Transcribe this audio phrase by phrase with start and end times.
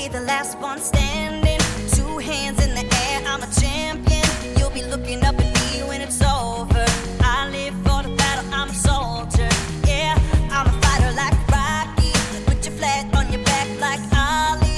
[0.00, 1.58] be the last one standing.
[1.92, 4.24] Two hands in the air, I'm a champion.
[4.58, 6.84] You'll be looking up at me when it's over.
[7.20, 9.48] I live for the battle, I'm a soldier.
[9.86, 10.14] Yeah,
[10.50, 12.12] I'm a fighter like Rocky.
[12.46, 14.74] Put your flag on your back like Ali.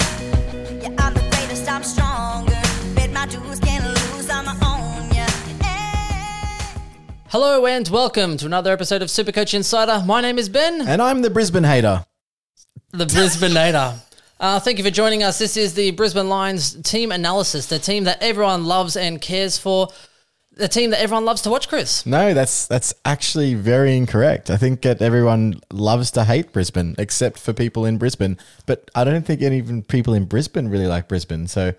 [0.83, 2.61] Yeah, I'm the greatest, I'm stronger.
[2.97, 5.27] Bet my dues can't lose, I'm a own ya.
[5.63, 6.75] Hey.
[7.29, 10.03] Hello and welcome to another episode of Supercoach Insider.
[10.05, 12.05] My name is Ben, And I'm the Brisbane hater.
[12.93, 13.95] the Brisbane Nader.
[14.43, 15.39] Uh, thank you for joining us.
[15.39, 19.87] This is the Brisbane Lions team analysis, the team that everyone loves and cares for,
[20.55, 22.05] the team that everyone loves to watch, Chris.
[22.05, 24.51] No, that's that's actually very incorrect.
[24.51, 28.37] I think that everyone loves to hate Brisbane, except for people in Brisbane.
[28.67, 31.47] But I don't think any even people in Brisbane really like Brisbane.
[31.47, 31.75] So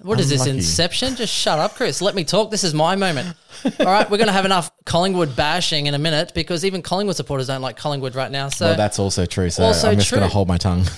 [0.00, 1.16] What is this, Inception?
[1.16, 2.00] Just shut up, Chris.
[2.00, 2.50] Let me talk.
[2.50, 3.34] This is my moment.
[3.80, 7.16] All right, we're going to have enough Collingwood bashing in a minute because even Collingwood
[7.16, 8.48] supporters don't like Collingwood right now.
[8.48, 9.50] So well, that's also true.
[9.50, 10.84] So Also I'm just going to hold my tongue.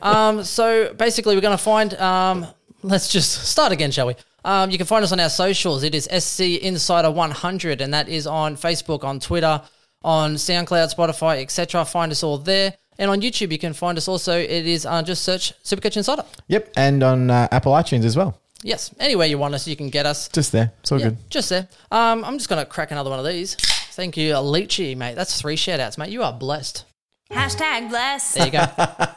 [0.00, 1.92] Um, so basically, we're going to find.
[1.94, 2.46] Um,
[2.82, 4.14] let's just start again, shall we?
[4.44, 5.82] Um, you can find us on our socials.
[5.82, 9.60] It is SC Insider 100, and that is on Facebook, on Twitter,
[10.02, 11.84] on SoundCloud, Spotify, etc.
[11.84, 12.74] Find us all there.
[12.98, 14.36] And on YouTube, you can find us also.
[14.38, 16.24] It is uh, just search Supercoach Insider.
[16.48, 18.38] yep, and on uh, Apple iTunes as well.
[18.64, 20.28] Yes, anywhere you want us, you can get us.
[20.30, 20.72] Just there.
[20.80, 21.30] It's all Yeah, good.
[21.30, 21.68] just there.
[21.92, 23.54] Um, I'm just going to crack another one of these.
[23.92, 25.14] Thank you, Lychee, mate.
[25.14, 26.10] That's three shout outs, mate.
[26.10, 26.84] You are blessed.
[27.30, 28.34] Hashtag bless.
[28.34, 28.64] There you go.
[28.78, 29.14] Oh,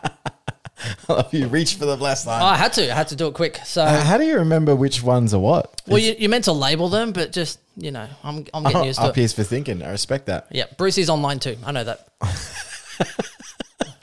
[1.09, 2.41] I love you reach for the blessed line.
[2.41, 2.91] Oh, I had to.
[2.91, 3.57] I had to do it quick.
[3.65, 5.81] So, Uh, how do you remember which ones are what?
[5.87, 8.99] well, you, you meant to label them, but just, you know, I'm, I'm getting used
[8.99, 9.21] to Up it.
[9.21, 9.81] here's for thinking.
[9.81, 10.47] I respect that.
[10.51, 11.57] Yeah, Brucey's online too.
[11.65, 12.07] I know that.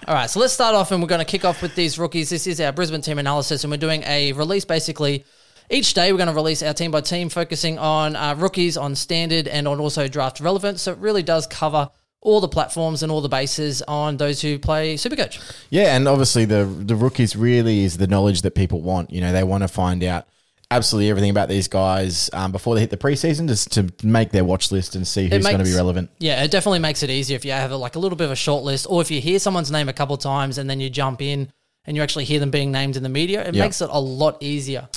[0.09, 2.31] All right, so let's start off and we're going to kick off with these rookies.
[2.31, 5.27] This is our Brisbane team analysis, and we're doing a release basically.
[5.69, 8.95] Each day, we're going to release our team by team, focusing on uh, rookies, on
[8.95, 10.81] standard, and on also draft relevant.
[10.81, 11.91] So it really does cover
[12.23, 15.43] all the platforms and all the bases on those who play Supercoach.
[15.69, 19.11] Yeah, and obviously the the rookies really is the knowledge that people want.
[19.11, 20.27] You know, they want to find out
[20.71, 24.45] absolutely everything about these guys um, before they hit the preseason, just to make their
[24.45, 26.11] watch list and see who's going to be relevant.
[26.19, 28.37] Yeah, it definitely makes it easier if you have like a little bit of a
[28.37, 31.23] short list, or if you hear someone's name a couple times and then you jump
[31.23, 31.51] in
[31.85, 33.43] and you actually hear them being named in the media.
[33.49, 33.65] It Yeah.
[33.65, 34.89] makes it a lot easier.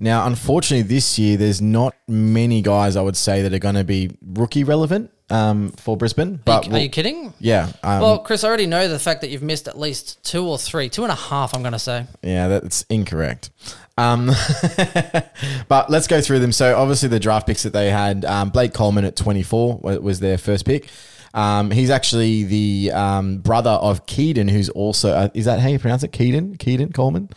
[0.00, 3.84] Now, unfortunately, this year there's not many guys I would say that are going to
[3.84, 6.36] be rookie relevant um, for Brisbane.
[6.36, 7.34] Are But you, are you kidding?
[7.38, 10.46] yeah, um, Well, Chris, I already know the fact that you've missed at least two
[10.46, 11.54] or three, two and a half.
[11.54, 12.06] I'm going to say.
[12.22, 13.50] Yeah, that's incorrect.
[13.98, 14.26] Um,
[15.68, 16.52] but let's go through them.
[16.52, 20.38] So obviously the draft picks that they had, um, Blake Coleman at 24 was their
[20.38, 20.88] first pick.
[21.34, 25.78] Um, he's actually the um, brother of Keaton, who's also uh, is that how you
[25.78, 26.12] pronounce it?
[26.12, 27.28] Keaton, Keaton Coleman.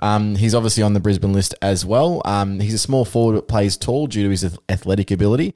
[0.00, 2.20] Um, he's obviously on the Brisbane list as well.
[2.24, 5.54] Um, he's a small forward but plays tall due to his athletic ability.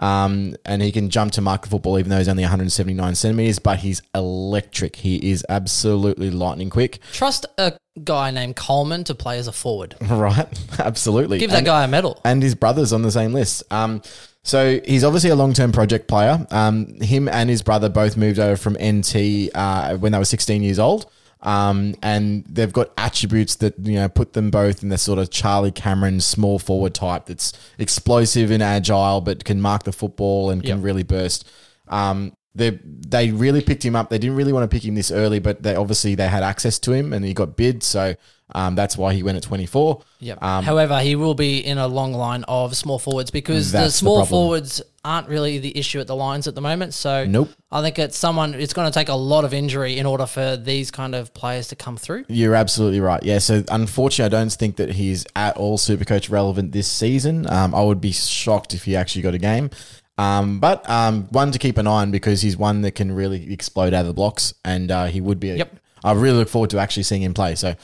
[0.00, 3.58] Um, and he can jump to mark the football even though he's only 179 centimeters,
[3.58, 4.96] but he's electric.
[4.96, 7.00] He is absolutely lightning quick.
[7.12, 7.72] Trust a
[8.04, 9.94] guy named Coleman to play as a forward.
[10.08, 10.46] Right,
[10.78, 11.38] absolutely.
[11.38, 12.20] Give that And- guy a medal.
[12.24, 13.62] and his brother's on the same list.
[13.72, 14.02] Um,
[14.42, 16.46] so he's obviously a long-term project player.
[16.50, 20.62] Um, him and his brother both moved over from NT uh, when they were 16
[20.62, 21.06] years old.
[21.40, 25.30] Um, and they've got attributes that you know put them both in the sort of
[25.30, 30.62] Charlie Cameron small forward type that's explosive and agile, but can mark the football and
[30.62, 30.84] can Yep.
[30.84, 31.48] really burst.
[31.86, 34.10] Um, they they really picked him up.
[34.10, 36.78] They didn't really want to pick him this early, but they obviously they had access
[36.80, 38.14] to him and he got bid, so
[38.54, 40.02] um, that's why he went at 24.
[40.20, 40.42] Yep.
[40.42, 43.92] Um, However, he will be in a long line of small forwards because the That's
[43.92, 46.94] the small forwards aren't really the issue at the lines at the moment.
[46.94, 47.50] So Nope.
[47.70, 48.54] I think it's someone.
[48.54, 51.68] It's going to take a lot of injury in order for these kind of players
[51.68, 52.24] to come through.
[52.28, 53.22] You're absolutely right.
[53.22, 53.38] Yeah.
[53.38, 57.50] So unfortunately, I don't think that he's at all super coach relevant this season.
[57.50, 59.70] Um, I would be shocked if he actually got a game.
[60.16, 63.52] Um, but um, one to keep an eye on because he's one that can really
[63.52, 65.50] explode out of the blocks, and uh, he would be.
[65.50, 65.76] A, Yep.
[66.04, 67.54] I really look forward to actually seeing him play.
[67.54, 67.74] So.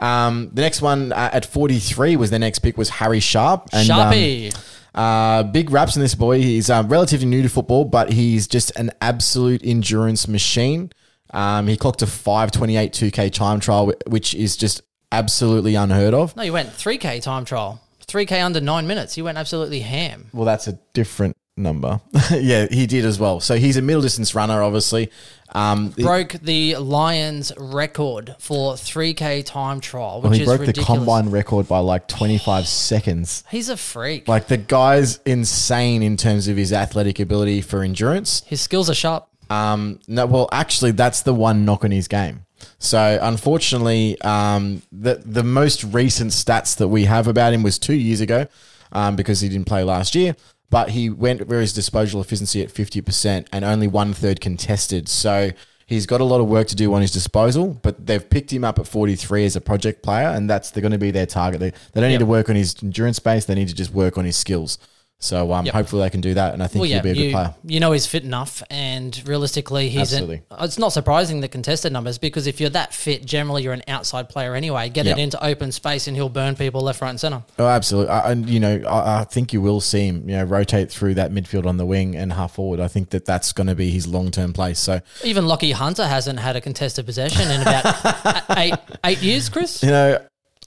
[0.00, 3.68] Um, the next one uh, at 43 was their next pick was Harry Sharp.
[3.72, 4.60] And, um,
[4.94, 6.40] uh, big raps in this boy.
[6.40, 10.90] He's uh, relatively new to football, but he's just an absolute endurance machine.
[11.30, 16.36] Um, he clocked a 528 2K time trial, which is just absolutely unheard of.
[16.36, 17.80] no, you went 3K time trial.
[18.06, 19.16] 3K under nine minutes.
[19.16, 20.26] You went absolutely ham.
[20.32, 22.00] Well, that's a different number.
[22.32, 23.40] yeah, he did as well.
[23.40, 25.10] So he's a middle distance runner, obviously.
[25.54, 30.88] Um, Broke the Lions record for 3K time trial, which well, he is broke ridiculous.
[30.88, 33.44] the combine record by like 25 seconds.
[33.50, 34.28] He's a freak.
[34.28, 38.42] Like the guy's insane in terms of his athletic ability for endurance.
[38.46, 39.28] His skills are sharp.
[39.50, 42.46] Um, no, well, actually, that's the one knock on his game.
[42.78, 47.94] So, unfortunately, um, the the most recent stats that we have about him was two
[47.94, 48.46] years ago,
[48.92, 50.36] um, because he didn't play last year.
[50.72, 55.08] But he went where his disposal efficiency at fifty percent and only one third contested.
[55.08, 55.52] So
[55.92, 58.64] He's got a lot of work to do on his disposal, but they've picked him
[58.64, 61.60] up at 43 as a project player, and that's they're going to be their target.
[61.60, 64.16] They, they don't need to work on his endurance base; they need to just work
[64.16, 64.78] on his skills.
[65.22, 65.74] So um, Yep.
[65.74, 67.54] hopefully they can do that, and I think Well, he'll be a good you, player.
[67.64, 70.12] you know he's fit enough, and realistically, he's.
[70.12, 73.84] An, it's not surprising the contested numbers because if you're that fit, generally you're an
[73.86, 74.88] outside player anyway.
[74.88, 75.16] Get Yep.
[75.16, 77.44] it into open space, and he'll burn people left, right, and center.
[77.58, 78.10] Oh, absolutely.
[78.10, 81.14] I, and you know, I, I think you will see him, you know, rotate through
[81.14, 82.80] that midfield on the wing and half forward.
[82.80, 84.80] I think that that's going to be his long term place.
[84.80, 89.84] So Even Lachie Hunter hasn't had a contested possession in about eight eight years, Chris.
[89.84, 90.18] you know.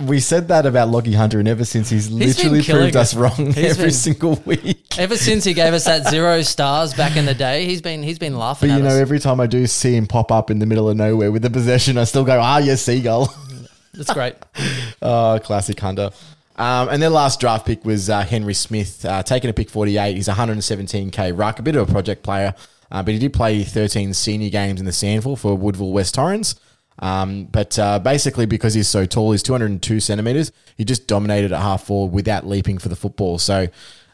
[0.02, 3.14] We said that about Lachie Hunter, and ever since he's, been literally killing proved us
[3.14, 3.18] it.
[3.20, 4.84] wrong He's every been- single week.
[5.00, 8.20] Ever since he gave us that zero stars back in the day, he's been he's
[8.20, 9.00] been laughing But at you know, us.
[9.02, 11.50] every time I do see him pop up in the middle of nowhere with the
[11.50, 13.34] possession, I still go, ah, yes, seagull.
[13.94, 14.36] That's great.
[15.02, 16.10] oh, classic Hunter.
[16.58, 20.14] Um, and their last draft pick was uh, Henry Smith, uh, taking a pick 48.
[20.16, 22.54] He's 117k ruck, a bit of a project player,
[22.92, 26.56] uh, but he did play 13 senior games in the SANFL for Woodville West Torrens.
[27.00, 30.52] Um, but uh, basically, because he's so tall, he's 202 centimeters.
[30.78, 33.38] He just dominated at half forward without leaping for the football.
[33.38, 33.68] So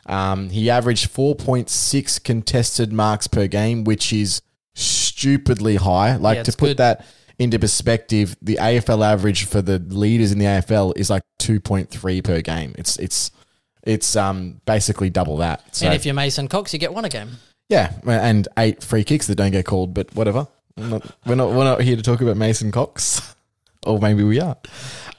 [0.08, 4.42] um, he averaged 4.6 contested marks per game, which is
[4.74, 6.16] stupidly high.
[6.16, 6.78] Like Yeah, to put good.
[6.78, 7.06] that
[7.38, 12.42] into perspective, the AFL average for the leaders in the AFL is like 2.3 per
[12.42, 12.74] game.
[12.78, 13.32] It's it's
[13.84, 15.76] it's um basically double that.
[15.76, 17.30] So and if you're Mason Cox, you get one a game.
[17.70, 20.48] yeah, and eight free kicks that don't get called, but whatever.
[20.90, 23.36] Not- we're not we're not here to talk about Mason Cox,
[23.86, 24.58] or maybe we are.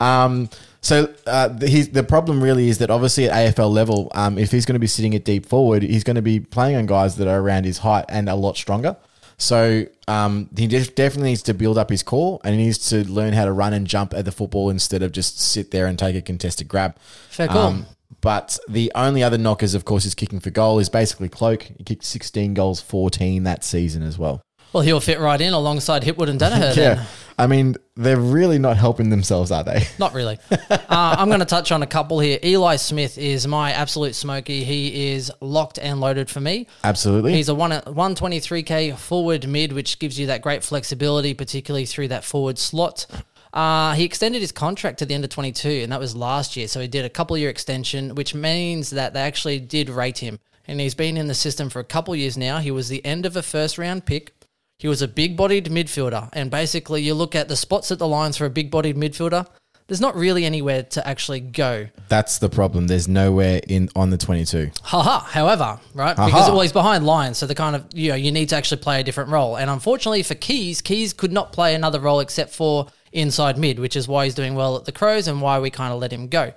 [0.00, 0.49] Um,
[0.81, 4.50] so uh, the, he's, the problem really is that obviously at AFL level, um, if
[4.50, 7.17] he's going to be sitting at deep forward, he's going to be playing on guys
[7.17, 8.97] that are around his height and a lot stronger.
[9.38, 13.09] So um, he def- definitely needs to build up his core and he needs to
[13.09, 15.97] learn how to run and jump at the football instead of just sit there and
[15.99, 16.97] take a contested grab.
[17.29, 17.67] Fair call.
[17.69, 17.87] Um,
[18.20, 20.79] but the only other knockers, of course, is kicking for goal.
[20.79, 21.62] Is basically Cloke.
[21.62, 24.43] He kicked 16 goals, 14 that season as well.
[24.72, 26.74] Well, he'll fit right in alongside Hipwood and Daniher.
[26.74, 26.96] then.
[26.98, 27.04] Yeah,
[27.38, 29.84] I mean they're really not helping themselves, are they?
[29.98, 30.38] Not really.
[30.50, 32.38] uh, I'm going to touch on a couple here.
[32.42, 34.64] Ely Smith is my absolute smoky.
[34.64, 36.66] He is locked and loaded for me.
[36.84, 37.34] Absolutely.
[37.34, 42.25] He's a one 123k forward mid, which gives you that great flexibility, particularly through that
[42.25, 43.06] forward slot.
[43.52, 46.66] Uh, he extended his contract to the end of 22, and that was last year.
[46.66, 50.38] So he did a couple year extension, which means that they actually did rate him.
[50.66, 52.58] And he's been in the system for a couple years now.
[52.58, 54.32] He was the end of a first round pick.
[54.78, 56.28] He was a big bodied midfielder.
[56.32, 59.46] And basically, you look at the spots at the lines for a big bodied midfielder,
[59.86, 61.88] there's not really anywhere to actually go.
[62.08, 62.86] That's the problem.
[62.86, 64.70] There's nowhere in on the 22.
[64.82, 65.20] Haha.
[65.20, 66.16] However, right?
[66.16, 66.26] Haha.
[66.26, 68.80] Because well, he's behind Lyons, so the kind of you know you need to actually
[68.80, 69.56] play a different role.
[69.56, 73.96] And unfortunately for Keays, Keays could not play another role except for inside mid, which
[73.96, 76.28] is why he's doing well at the Crows and why we kind of let him
[76.28, 76.52] go.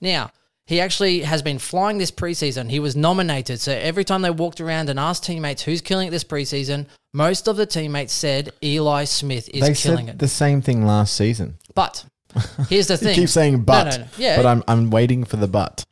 [0.00, 0.32] Now.
[0.70, 2.70] He actually has been flying this preseason.
[2.70, 3.58] He was nominated.
[3.58, 7.48] So every time they walked around and asked teammates who's killing it this preseason, most
[7.48, 10.18] of the teammates said Ely Smith is They killing said it.
[10.20, 11.58] the same thing last season.
[11.74, 12.04] but
[12.68, 13.14] here's the You thing.
[13.16, 14.08] keep saying but, no, no.
[14.16, 15.84] Yeah, but I'm I'm waiting for the but.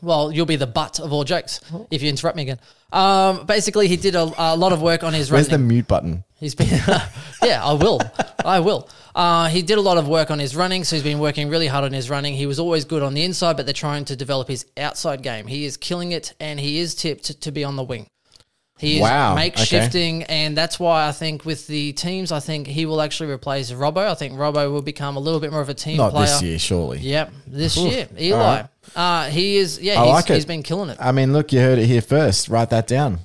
[0.00, 1.60] Well, you'll be the butt of all jokes
[1.90, 2.60] if you interrupt me again.
[2.90, 6.24] Um, basically, he did a, a lot of work on his Where's the mute button?
[6.36, 6.68] He's been,
[7.44, 8.00] yeah, I will,
[8.44, 8.88] I will.
[9.14, 11.66] Uh, he did a lot of work on his running, so he's been working really
[11.66, 12.34] hard on his running.
[12.34, 15.46] He was always good on the inside, but they're trying to develop his outside game.
[15.46, 18.06] He is killing it, and he is tipped to be on the wing.
[18.78, 19.64] He is Wow, make okay.
[19.64, 23.70] shifting, and that's why I think with the teams, I think he will actually replace
[23.72, 24.08] Robbo.
[24.08, 26.24] I think Robbo will become a little bit more of a team Not player.
[26.24, 26.98] this year, surely.
[27.00, 27.92] Yep, this Oof.
[27.92, 28.60] year, Ely.
[28.62, 30.34] All Uh, he is, yeah, I he's, like it.
[30.36, 30.96] he's been killing it.
[30.98, 32.48] I mean, look, you heard it here first.
[32.48, 33.18] Write that down.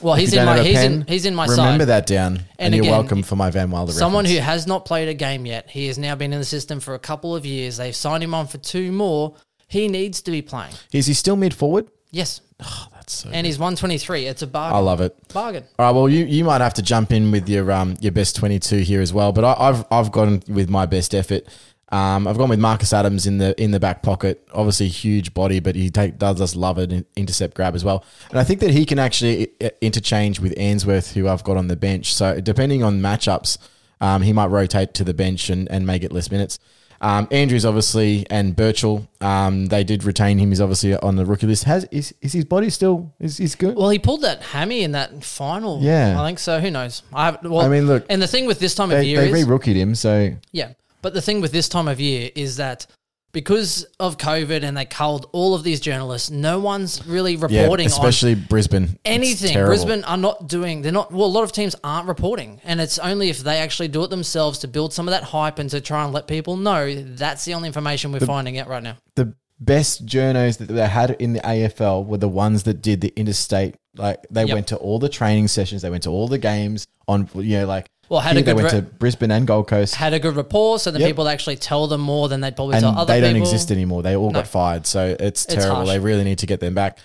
[0.00, 1.88] Well, he's in my have he's in he's in my Remember side.
[1.88, 3.92] that down, and, And you're welcome for my Van Wilder.
[3.92, 5.70] Someone who has not played a game yet.
[5.70, 7.76] He has now been in the system for a couple of years.
[7.78, 9.34] They've signed him on for two more.
[9.68, 10.74] He needs to be playing.
[10.92, 11.88] is he still mid forward?
[12.12, 13.30] Yes, That's so.
[13.32, 14.26] and he's 123.
[14.26, 14.76] It's a bargain.
[14.76, 15.16] I love it.
[15.32, 15.64] bargain.
[15.78, 18.36] All right, well, you, you might have to jump in with your um your best
[18.36, 21.44] twenty two here as well, but I, I've I've gone with my best effort.
[21.92, 24.46] Um, I've gone with Marcus Adams in the in the back pocket.
[24.52, 28.04] Obviously, huge body, but he take, does just love an intercept grab as well.
[28.30, 31.76] And I think that he can actually interchange with Answerth, who I've got on the
[31.76, 32.12] bench.
[32.12, 33.58] So depending on matchups,
[34.00, 36.58] um, he might rotate to the bench and, and make it less minutes.
[37.00, 40.48] Um, Andrews obviously and Birchall, um, they did retain him.
[40.48, 41.64] He's obviously on the rookie list.
[41.64, 43.76] Has is, is his body still is, is good?
[43.76, 45.80] Well, he pulled that hammy in that final.
[45.82, 46.20] Yeah.
[46.20, 46.58] I think so.
[46.58, 47.02] Who knows?
[47.12, 49.32] I well, I mean, look, and the thing with this time of year they is
[49.32, 50.72] re-rookied him, so Yeah.
[51.06, 52.84] But the thing with this time of year is that
[53.30, 57.86] because of COVID and they culled all of these journalists, no one's really yeah, reporting
[57.86, 58.98] on especially Brisbane.
[59.04, 59.54] Anything.
[59.54, 60.82] Brisbane are not doing.
[60.82, 61.12] They're not.
[61.12, 64.10] Well, a lot of teams aren't reporting, and it's only if they actually do it
[64.10, 66.92] themselves to build some of that hype and to try and let people know.
[66.92, 68.96] That's the only information we're finding out right now.
[69.14, 73.12] the best journos that they had in the AFL were the ones that did the
[73.16, 73.76] interstate.
[73.96, 74.54] Like they Yep.
[74.54, 77.66] went to all the training sessions, they went to all the games on, you know,
[77.66, 80.18] like Well, had a they good went re- to Brisbane and Gold Coast, had a
[80.20, 81.08] good rapport, so the Yep.
[81.08, 84.02] people actually tell them more than they'd probably tell and other they don't exist anymore.
[84.02, 85.76] They all got fired, so it's terrible.
[85.76, 85.88] harsh.
[85.88, 86.98] they really need to get them back.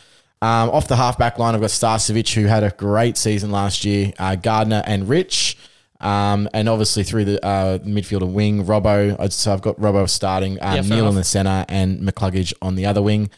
[0.44, 4.12] Um, off the halfback line, I've got Starcevic, who had a great season last year.
[4.18, 5.58] Uh, Gardiner and Rich.
[6.00, 9.16] Um, and obviously through the uh, midfield and wing, Robbo.
[9.20, 12.54] I'd- So I've got Robbo starting, um, Yeah, fair Neale in the centre, and McCluggage
[12.60, 13.30] on the other wing.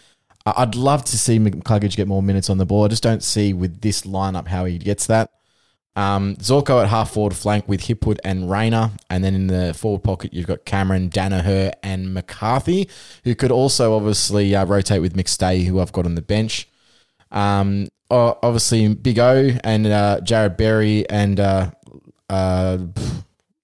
[0.45, 2.85] I- I'd love to see McCluggage get more minutes on the ball.
[2.85, 5.29] I just don't see with this lineup how he gets that.
[5.95, 8.91] Um, Zorko at half forward flank with Hipwood and Rayner.
[9.09, 12.89] And then in the forward pocket, you've got Cameron, Daniher, and McCarthy,
[13.23, 16.67] who could also obviously uh, rotate with McStay, who I've got on the bench.
[17.31, 21.71] Um, obviously, Big O and uh, Jarrod Berry and uh,
[22.29, 22.77] uh,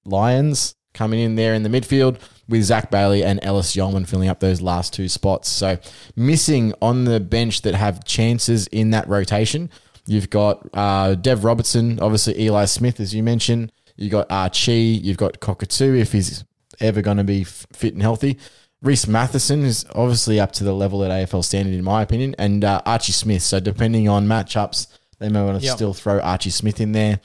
[0.05, 4.39] Lyons coming in there in the midfield with Zach Bailey and Ellis Yeoman filling up
[4.39, 5.47] those last two spots.
[5.47, 5.77] So
[6.15, 9.69] missing on the bench that have chances in that rotation.
[10.09, 13.71] You've got uh, Dev Robertson, obviously Ely Smith, as you mentioned.
[13.95, 14.99] You've got Archie.
[15.03, 16.43] You've got Cockatoo, if he's
[16.79, 18.37] ever going to be fit and healthy.
[18.81, 22.63] Rhys Mathieson is obviously up to the level at AFL standard, in my opinion, and
[22.63, 23.43] uh, Archie Smith.
[23.43, 24.87] So depending on matchups,
[25.19, 25.75] they may want to Yep.
[25.75, 27.19] still throw Archie Smith in there,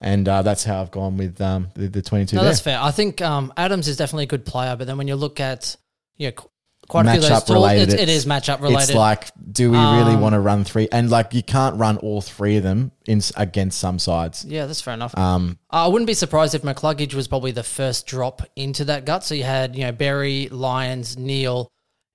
[0.00, 2.36] and uh, that's how I've gone with um, the, the twenty-two.
[2.36, 2.50] No, there.
[2.52, 2.78] that's fair.
[2.80, 5.76] I think um, Adams is definitely a good player, but then when you look at
[6.16, 6.48] yeah, qu-
[6.90, 8.82] quite a few of those Matchup tools, related, it's, it it's- is matchup related.
[8.82, 10.88] It's like, do we really Um, want to run three?
[10.92, 14.44] And like, you can't run all three of them in against some sides.
[14.44, 15.16] yeah, that's fair enough.
[15.16, 19.24] Um, I wouldn't be surprised if McCluggage was probably the first drop into that gut.
[19.24, 21.70] So you had, you know, Berry, Lyons, Neale,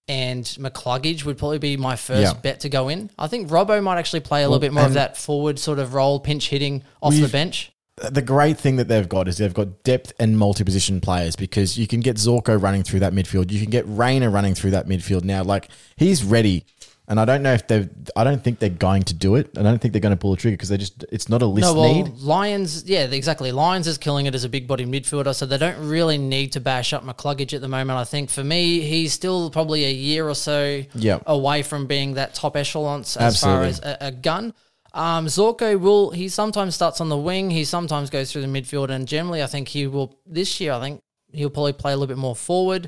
[0.07, 2.39] and McCluggage would probably be my first Yeah.
[2.39, 3.09] bet to go in.
[3.17, 5.79] I think Robbo might actually play a little bit more of and- that forward sort
[5.79, 7.71] of role, pinch hitting off the We've- bench.
[7.97, 11.87] The great thing that they've got is they've got depth and multi-position players because you
[11.87, 13.51] can get Zorko running through that midfield.
[13.51, 15.43] You can get Rayner running through that midfield now.
[15.43, 16.65] Like he's ready.
[17.07, 19.55] And I don't know if they've, I don't think they're going to do it.
[19.57, 21.45] I don't think they're going to pull the trigger because they just, it's not a
[21.45, 22.07] list No, well, need.
[22.17, 23.51] Lions, yeah, exactly.
[23.51, 26.59] Lyons is killing it as a big body midfielder, so they don't really need to
[26.59, 27.99] bash up McCluggage at the moment.
[27.99, 31.23] I think for me, he's still probably a year or so Yep.
[31.27, 33.73] away from being that top echelon as Absolutely.
[33.73, 34.53] far as a, a gun.
[34.95, 38.89] Um, Zorko will, he sometimes starts on the wing, he sometimes goes through the midfield,
[38.89, 41.01] and generally, I think he will, this year, I think
[41.33, 42.87] he'll probably play a little bit more forward.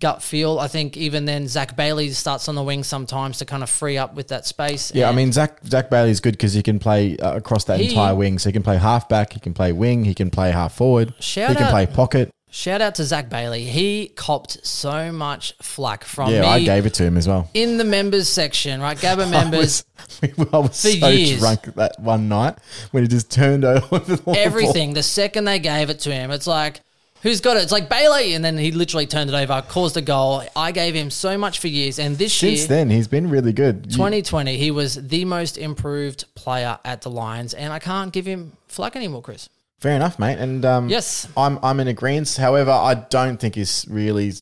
[0.00, 3.64] Gut feel, I think even then, Zach Bailey starts on the wing sometimes to kind
[3.64, 4.94] of free up with that space.
[4.94, 7.80] Yeah, I mean Zach Zach Bailey is good because he can play uh, across that
[7.80, 8.38] He- entire wing.
[8.38, 11.40] So he can play halfback, he can play wing, he can play half forward, he
[11.40, 12.30] can out- play pocket.
[12.50, 13.64] Shout out to Zach Bailey.
[13.64, 17.50] He copped so much flack from Yeah, me I gave it to him as well.
[17.52, 18.96] in the members section, right?
[18.96, 19.84] Gabba I members,
[20.22, 21.38] was, I was so years.
[21.40, 22.56] drunk that one night
[22.90, 24.34] when he just turned over the ball.
[24.36, 24.94] everything.
[24.94, 26.80] The second they gave it to him, it's like,
[27.22, 27.64] who's got it?
[27.64, 28.32] It's like Bailey.
[28.32, 30.42] And then he literally turned it over, caused a goal.
[30.56, 31.98] I gave him so much for years.
[31.98, 33.90] And this Since year, Since then, he's been really good.
[33.90, 37.52] 2020, he was the most improved player at the Lions.
[37.52, 39.50] And I can't give him flack anymore, Chris.
[39.78, 40.38] Fair enough, mate.
[40.38, 41.28] And um, Yes.
[41.36, 42.36] I'm I'm in agreement.
[42.36, 44.32] However, I don't think he's really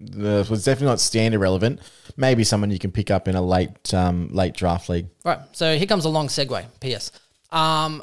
[0.00, 1.80] uh, was definitely not standard relevant.
[2.16, 5.08] Maybe someone you can pick up in a late um, late draft league.
[5.24, 5.40] Right.
[5.52, 6.64] So here comes a long segue.
[6.80, 7.12] P.S.
[7.50, 8.02] Um,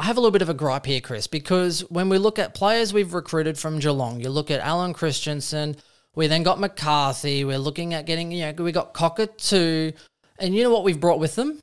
[0.00, 2.52] I have a little bit of a gripe here, Chris, because when we look at
[2.54, 5.76] players we've recruited from Geelong, you look at Allen Christensen,
[6.16, 9.92] we then got McCarthy, we're looking at getting, you know, we got Cockatoo,
[10.40, 11.60] and you know what we've brought with them?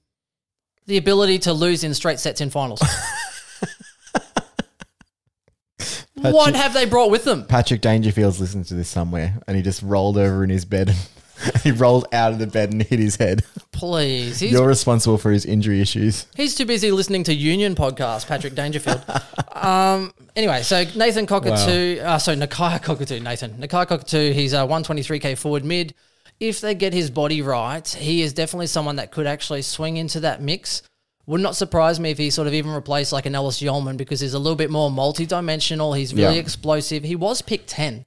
[0.87, 2.81] The ability to lose in straight sets in finals.
[6.21, 7.45] what have they brought with them?
[7.45, 10.93] Patrick Dangerfield's listening to this somewhere, and he just rolled over in his bed.
[11.63, 13.43] he rolled out of the bed and hit his head.
[13.71, 14.39] Please.
[14.39, 16.27] He's You're responsible for his injury issues.
[16.35, 19.03] He's too busy listening to Union podcast, Patrick Dangerfield.
[19.53, 23.53] um, anyway, so Nathan Cockatoo, uh, so Nakia Cockatoo, Nathan.
[23.53, 25.93] Nakai Cockatoo, he's a 123k forward mid.
[26.39, 30.19] If they get his body right, he is definitely someone that could actually swing into
[30.21, 30.81] that mix.
[31.31, 34.19] Would not surprise me if he sort of even replaced like an Ellis Yeoman because
[34.19, 35.93] he's a little bit more multi-dimensional.
[35.93, 36.41] He's really Yeah.
[36.41, 37.05] explosive.
[37.05, 38.05] He was picked 10.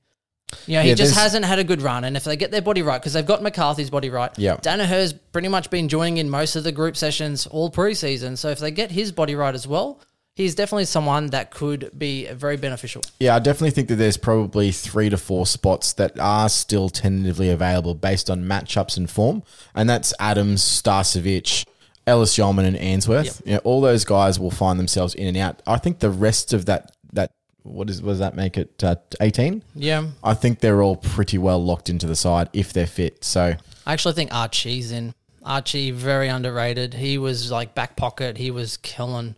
[0.66, 2.04] You know, he Yeah, just hasn't had a good run.
[2.04, 4.58] And if they get their body right, because they've got McCarthy's body right, Yeah.
[4.60, 8.36] Daniher's pretty much been joining in most of the group sessions all preseason.
[8.36, 10.00] So if they get his body right as well,
[10.34, 13.00] he's definitely someone that could be very beneficial.
[13.18, 17.48] Yeah, I definitely think that there's probably three to four spots that are still tentatively
[17.48, 19.42] available based on matchups and form,
[19.74, 21.64] and that's Adams, Starcevic,
[22.06, 23.42] Ellis Yeoman, and Answerth.
[23.44, 25.62] Yeah, all those guys will find themselves in and out.
[25.66, 27.30] I think the rest of that that
[27.62, 29.62] what is what does that make it uh, eighteen?
[29.74, 30.08] Yeah.
[30.22, 33.24] I think they're all pretty well locked into the side if they're fit.
[33.24, 33.54] So
[33.86, 35.14] I actually think Archie's in.
[35.42, 36.94] Archie, very underrated.
[36.94, 38.38] He was like back pocket.
[38.38, 39.34] He was killing.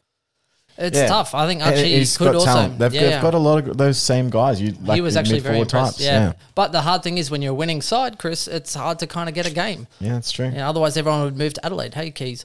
[0.78, 1.06] It's Yeah.
[1.08, 1.34] tough.
[1.34, 2.46] I think Archie he's could got also.
[2.46, 2.78] talent.
[2.78, 3.22] They've, yeah, they've yeah.
[3.22, 4.60] got a lot of those same guys.
[4.60, 6.00] You like he was actually very impressed.
[6.00, 6.26] Yeah.
[6.26, 9.06] yeah, But the hard thing is when you're a winning side, Chris, it's hard to
[9.06, 9.86] kind of get a game.
[10.00, 10.50] yeah, that's true.
[10.54, 11.94] Yeah, otherwise everyone would move to Adelaide.
[11.94, 12.44] Hey, Keays.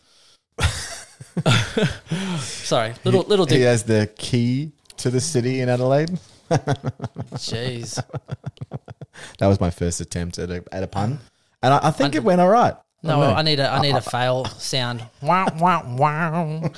[2.39, 6.19] Sorry, little little He has the key to the city in Adelaide.
[6.49, 8.03] Jeez.
[9.37, 11.19] That was my first attempt at a, at a pun,
[11.61, 12.73] and I, I think it went all right.
[13.03, 13.21] No.
[13.21, 15.05] I need a I need a fail sound.
[15.21, 16.71] Wow, wow, wow.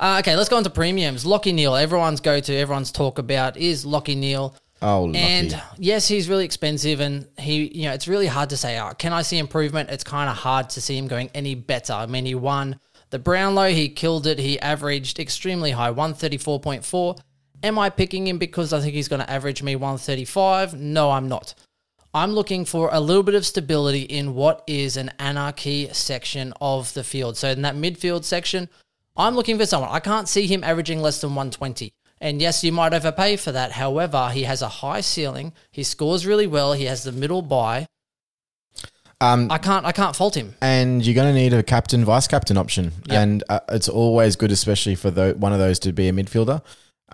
[0.00, 1.24] Uh, okay, let's go on to premiums.
[1.24, 4.54] Lachie Neale, everyone's go to, everyone's talk about is Lachie Neale.
[4.82, 5.18] Oh, lucky.
[5.18, 8.78] And yes, he's really expensive, and he, you know, it's really hard to say.
[8.78, 9.88] Oh, can I see improvement?
[9.88, 11.94] It's kind of hard to see him going any better.
[11.94, 12.78] I mean, he won
[13.10, 14.38] the Brownlow, he killed it.
[14.38, 17.16] He averaged extremely high, one thirty four point four.
[17.62, 20.74] Am I picking him because I think he's going to average me one thirty five?
[20.74, 21.54] No, I'm not.
[22.12, 26.94] I'm looking for a little bit of stability in what is an anarchy section of
[26.94, 27.36] the field.
[27.36, 28.70] So in that midfield section,
[29.16, 29.90] I'm looking for someone.
[29.92, 31.92] I can't see him averaging less than 120.
[32.20, 33.72] And yes, you might overpay for that.
[33.72, 35.52] However, he has a high ceiling.
[35.70, 36.72] He scores really well.
[36.72, 37.86] He has the middle buy.
[39.20, 40.54] Um, I can't I can't fault him.
[40.60, 43.18] and you're going to need a captain, vice captain option, Yep.
[43.22, 46.62] and uh, it's always good, especially for the, one of those to be a midfielder.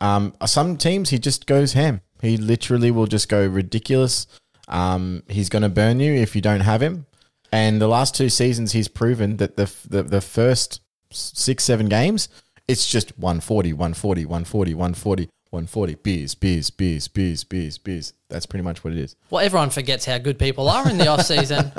[0.01, 2.01] Um, some teams he just goes ham.
[2.21, 4.27] He literally will just go ridiculous.
[4.69, 7.07] Um, he's going to burn you if you don't have him.
[7.53, 10.81] And the last two seasons, he's proven that the the, the first
[11.11, 12.29] six seven games,
[12.67, 15.97] it's just 140, 140, 140, 140, 140.
[15.97, 18.15] Beers, beers, beers, beers, beers, beers.
[18.31, 19.17] That's pretty much what it is.
[19.29, 21.71] Well, everyone forgets how good people are in the off season.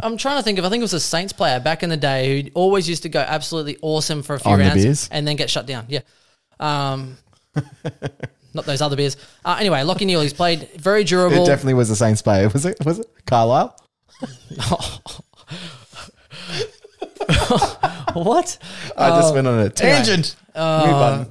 [0.00, 1.96] I'm trying to think of I think it was a Saints player back in the
[1.96, 5.08] day who always used to go absolutely awesome for a few On the rounds beers?
[5.10, 5.86] and then get shut down.
[5.88, 6.00] Yeah.
[6.60, 7.16] Um
[8.54, 9.16] not those other beers.
[9.44, 11.42] Uh, anyway, Lachie Neale, he's played very durable.
[11.42, 12.48] It definitely was the Saints player.
[12.52, 12.76] Was it?
[12.84, 13.76] Was it Carlisle?
[18.14, 18.58] what?
[18.96, 20.36] I just went on a tangent.
[20.54, 21.26] Mute button.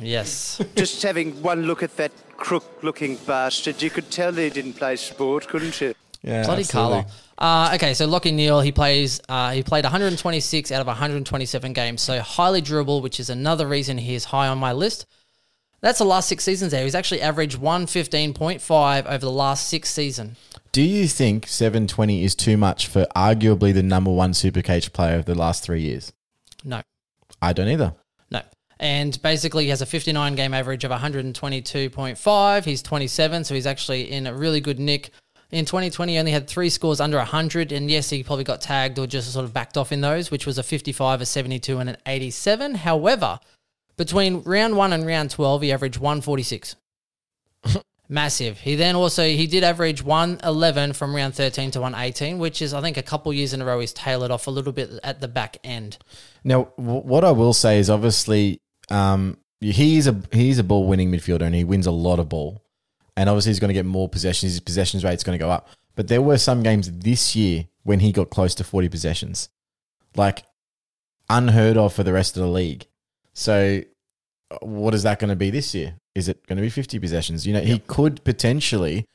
[0.00, 0.62] Yes.
[0.76, 5.48] Just having one look at that crook-looking bastard, you could tell he didn't play sport,
[5.48, 5.94] couldn't you?
[6.22, 7.02] Yeah, Bloody absolutely.
[7.02, 7.06] Carlo.
[7.38, 9.20] Uh, okay, so Lachie Neale, he plays.
[9.28, 13.96] Uh, he played 126 out of 127 games, so highly durable, which is another reason
[13.98, 15.06] he is high on my list.
[15.80, 16.84] That's the last six seasons there.
[16.84, 20.36] He's actually averaged 115.5 over the last six season.
[20.72, 25.24] Do you think 720 is too much for arguably the number one Supercoach player of
[25.24, 26.12] the last three years?
[26.62, 26.82] No,
[27.40, 27.94] I don't either.
[28.80, 32.64] And basically, he has a 59 game average of 122.5.
[32.64, 35.10] He's 27, so he's actually in a really good nick.
[35.50, 38.98] In 2020, he only had three scores under 100, and yes, he probably got tagged
[38.98, 41.90] or just sort of backed off in those, which was a 55, a 72, and
[41.90, 42.76] an 87.
[42.76, 43.38] However,
[43.98, 46.76] between round one and round 12, he averaged 146.
[48.08, 48.60] Massive.
[48.60, 52.80] He then also he did average 111 from round 13 to 118, which is I
[52.80, 55.28] think a couple years in a row he's tailored off a little bit at the
[55.28, 55.98] back end.
[56.42, 61.10] Now, w- what I will say is obviously um, he's a he's a ball winning
[61.10, 62.62] midfielder and he wins a lot of ball,
[63.16, 64.52] and obviously he's going to get more possessions.
[64.52, 65.68] His possessions rate's going to go up.
[65.96, 69.48] But there were some games this year when he got close to 40 possessions,
[70.16, 70.44] like
[71.28, 72.86] unheard of for the rest of the league.
[73.34, 73.82] So,
[74.62, 75.96] what is that going to be this year?
[76.14, 77.46] Is it going to be 50 possessions?
[77.46, 79.06] You know, he could potentially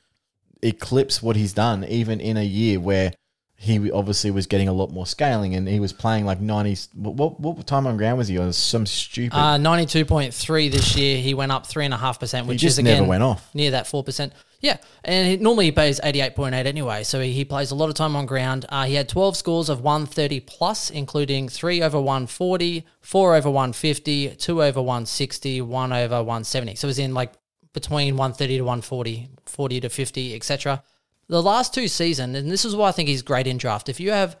[0.62, 3.12] eclipse what he's done even in a year where
[3.58, 6.94] he obviously was getting a lot more scaling and he was playing like 90s.
[6.94, 8.52] What, what, what time on ground was he on?
[8.52, 9.34] Some stupid.
[9.34, 11.18] Uh, 92.3 this year.
[11.18, 13.48] He went up 3.5%, which just is again never went off.
[13.54, 14.30] near that 4%.
[14.60, 14.76] Yeah.
[15.04, 17.02] And he, normally he plays 88.8 anyway.
[17.02, 18.66] So he, he plays a lot of time on ground.
[18.68, 24.36] Uh, he had 12 scores of 130 plus, including 3 over 140, 4 over 150,
[24.36, 26.74] 2 over 160, 1 over 170.
[26.74, 27.32] So it was in like
[27.72, 30.82] between 130 to 140, 40 to 50, etc.
[31.28, 33.88] The last two seasons, and this is why I think he's great in draft.
[33.88, 34.36] If you have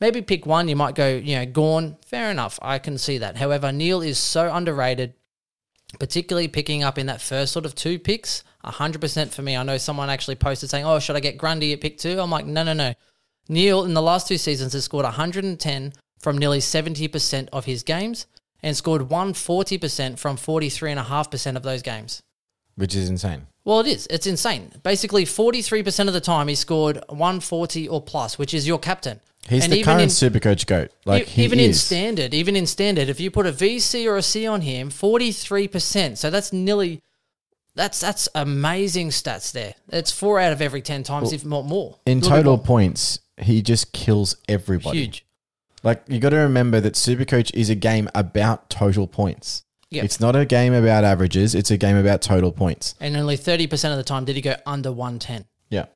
[0.00, 1.96] maybe pick one, you might go, you know, Gawn.
[2.06, 2.58] Fair enough.
[2.62, 3.36] I can see that.
[3.36, 5.14] However, Neale is so underrated,
[5.98, 8.44] particularly picking up in that first sort of two picks.
[8.64, 9.56] 100% for me.
[9.56, 12.20] I know someone actually posted saying, oh, should I get Grundy at pick two?
[12.20, 12.94] I'm like, no, no, no.
[13.48, 18.26] Neale, in the last two seasons, has scored 110 from nearly 70% of his games
[18.62, 22.22] and scored 140% from 43.5% of those games.
[22.76, 23.46] which is insane.
[23.64, 24.06] Well, it is.
[24.10, 24.72] It's insane.
[24.82, 29.20] Basically, 43% of the time he scored 140 or plus, which is your captain.
[29.48, 30.90] He's And the current in- Supercoach goat.
[31.04, 34.16] Like E- he even in standard, even in standard, if you put a VC or
[34.16, 36.18] a C on him, forty three percent.
[36.18, 37.02] So that's nearly
[37.74, 39.74] that's that's amazing stats there.
[39.88, 41.98] It's four out of every ten times, if not more.
[42.06, 42.64] in A little bit total more.
[42.64, 44.98] points, he just kills everybody.
[45.00, 45.26] huge.
[45.82, 49.64] Like you got to remember that Supercoach is a game about total points.
[49.92, 50.04] Yep.
[50.04, 51.54] It's not a game about averages.
[51.54, 52.94] It's a game about total points.
[53.00, 55.44] And only thirty percent of the time did he go under one ten.
[55.68, 55.86] Yeah.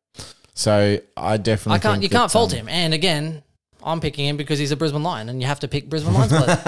[0.54, 1.76] So I definitely.
[1.76, 2.02] I can't.
[2.02, 2.68] You that, can't fault um, him.
[2.68, 3.42] And again,
[3.82, 6.32] I'm picking him because he's a Brisbane Lion, and you have to pick Brisbane Lions
[6.32, 6.64] players.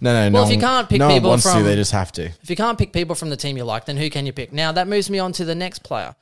[0.00, 0.34] No, no, no.
[0.34, 1.50] Well, if you can't pick no people wants to.
[1.50, 2.24] from- They just have to.
[2.26, 4.52] If you can't pick people from the team you like, then who can you pick?
[4.52, 6.14] Now that moves me on to the next player,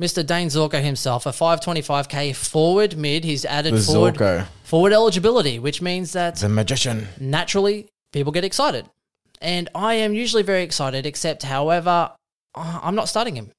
[0.00, 0.24] Mr.
[0.26, 3.24] Dane Zorko himself, a 525k forward mid.
[3.24, 7.08] He's added The forward Zorko, forward eligibility, which means that the magician.
[7.20, 8.88] naturally people get excited.
[9.40, 11.06] And I am usually very excited.
[11.06, 12.10] Except, however,
[12.54, 13.50] I'm not starting him.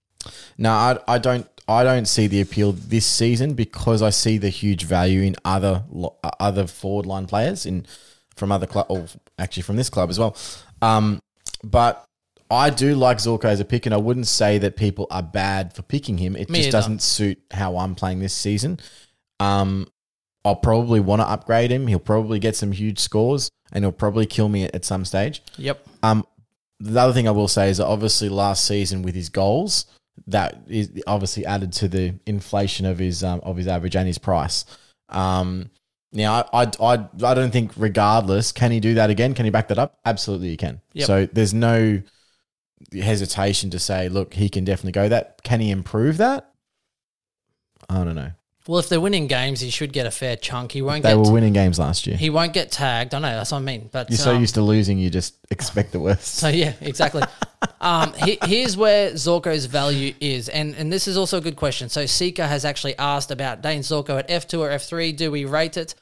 [0.58, 1.48] No, I, I don't.
[1.70, 5.84] I don't see the appeal this season because I see the huge value in other
[6.24, 7.86] uh, other forward line players in
[8.36, 9.06] from other club, or
[9.38, 10.36] actually from this club as well.
[10.82, 11.20] Um,
[11.64, 12.06] but
[12.50, 15.74] I do like Zorko as a pick, and I wouldn't say that people are bad
[15.74, 16.36] for picking him.
[16.36, 16.78] It Me just either.
[16.78, 18.80] doesn't suit how I'm playing this season.
[19.40, 19.88] Um,
[20.46, 21.88] I'll probably want to upgrade him.
[21.88, 25.42] He'll probably get some huge scores, and he'll probably kill me at, some stage.
[25.58, 25.86] Yep.
[26.04, 26.26] Um,
[26.80, 29.86] the other thing I will say is that obviously last season with his goals,
[30.28, 34.18] that is obviously added to the inflation of his um, of his average and his
[34.18, 34.66] price.
[35.10, 35.70] Um,
[36.12, 39.34] now, I, I, I, I don't think regardless, can he do that again?
[39.34, 40.00] Can he back that up?
[40.06, 40.82] Absolutely, he can.
[40.94, 41.08] Yep.
[41.08, 42.02] So there's no
[42.92, 45.44] hesitation to say, look, he can definitely go that.
[45.44, 46.52] Can he improve that?
[47.90, 48.32] I don't know.
[48.68, 50.74] Well, if they're winning games, he should get a fair chunk.
[50.74, 52.18] He won't They get were winning games last year.
[52.18, 53.14] he won't get tagged.
[53.14, 53.90] I know that's what I mean.
[53.92, 56.36] But You're so um, used to losing, you just expect the worst.
[56.36, 57.24] So yeah, exactly.
[57.82, 61.88] um, he, here's where Zorko's value is, and and this is also a good question.
[61.88, 65.12] So Seeker has actually asked about Dane Zorko at F two or F three.
[65.14, 65.96] Do we rate it?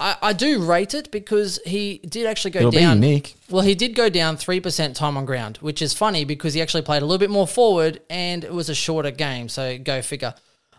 [0.00, 3.02] I, I do rate it because he did actually go It'll be down.
[3.02, 3.34] unique.
[3.50, 6.62] Well, he did go down three percent time on ground, which is funny because he
[6.62, 9.48] actually played a little bit more forward, and it was a shorter game.
[9.48, 10.34] So go figure.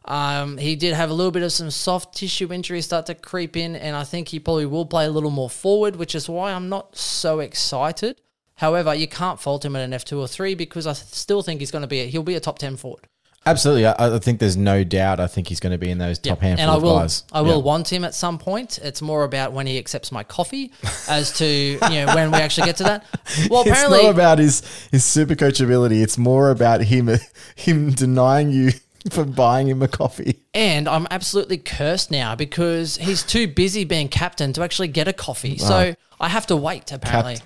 [0.10, 3.56] Um, he did have a little bit of some soft tissue injuries start to creep
[3.56, 6.52] in, and I think he probably will play a little more forward, which is why
[6.52, 8.20] I'm not so excited.
[8.56, 11.60] However, you can't fault him at an F two or three because I still think
[11.60, 13.08] he's going to be a, he'll be a top ten forward.
[13.46, 13.86] Absolutely.
[13.86, 15.22] I, I think there's no doubt.
[15.22, 17.24] I think he's going to be in those top handful and I of will, guys.
[17.32, 17.64] I will Yeah.
[17.64, 18.80] want him at some point.
[18.84, 20.74] It's more about when he accepts my coffee,
[21.08, 23.06] as to you know when we actually get to that.
[23.50, 26.02] Well, apparently, it's not about his his super coach ability.
[26.02, 27.10] It's more about him
[27.56, 28.72] him denying you
[29.14, 30.40] for buying him a coffee.
[30.54, 35.14] And I'm absolutely cursed now because he's too busy being captain to actually get a
[35.14, 35.58] coffee.
[35.58, 37.38] So I have to wait, apparently.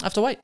[0.00, 0.38] I have to wait.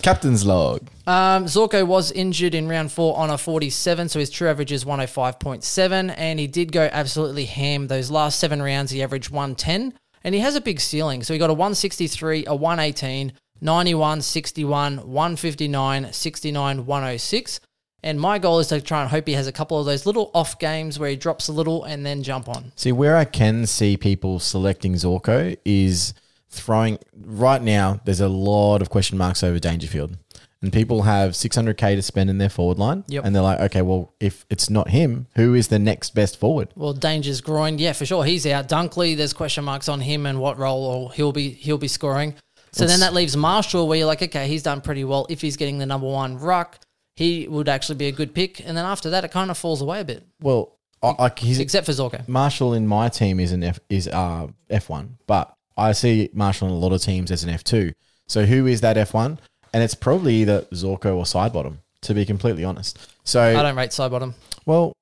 [0.00, 0.88] Captain's log.
[1.06, 4.84] Um, Zorko was injured in round four on a 47, so his true average is
[4.84, 7.88] 105.7, and he did go absolutely ham.
[7.88, 9.92] Those last seven rounds, he averaged 110,
[10.24, 11.22] and he has a big ceiling.
[11.22, 17.60] So he got a 163, a 118, 91, 61, 159, 69, 106.
[18.06, 20.30] And my goal is to try and hope he has a couple of those little
[20.32, 22.70] off games where he drops a little and then jump on.
[22.76, 26.14] See where I can see people selecting Zorko is
[26.48, 28.00] throwing right now.
[28.04, 30.16] There's a lot of question marks over Dangerfield,
[30.62, 33.24] and people have 600k to spend in their forward line, Yep.
[33.24, 36.68] and they're like, okay, well, if it's not him, who is the next best forward?
[36.76, 38.24] Well, Danger's groin, yeah, for sure.
[38.24, 38.68] He's out.
[38.68, 42.34] Dunkley, there's question marks on him and what role or he'll be he'll be scoring.
[42.70, 45.26] So then that leaves Marshall, where you're like, okay, he's done pretty well.
[45.30, 46.78] If he's getting the number one ruck,
[47.16, 48.60] he would actually be a good pick.
[48.60, 51.92] And then after that, it kind of falls away a bit, Well, I, except for
[51.92, 52.26] Zorko.
[52.28, 56.68] Marshall in my team is an F is uh F one, but I see Marshall
[56.68, 57.92] in a lot of teams as an F two.
[58.28, 59.38] So who is that F one?
[59.72, 62.98] And it's probably either Zorko or Sidebottom, to be completely honest.
[63.24, 64.34] So I don't rate Sidebottom.
[64.64, 64.92] well,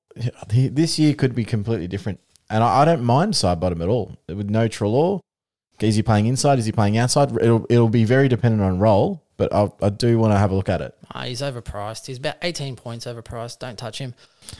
[0.51, 4.17] he, this year could be completely different, and I, I don't mind Sidebottom at all.
[4.27, 5.21] With no Treloar,
[5.79, 6.59] is he playing inside?
[6.59, 7.31] Is he playing outside?
[7.41, 10.55] It'll it'll be very dependent on role, but I, I do want to have a
[10.55, 10.95] look at it.
[11.13, 12.05] Ah, he's overpriced.
[12.05, 13.59] He's about 18 points overpriced.
[13.59, 14.13] Don't touch him.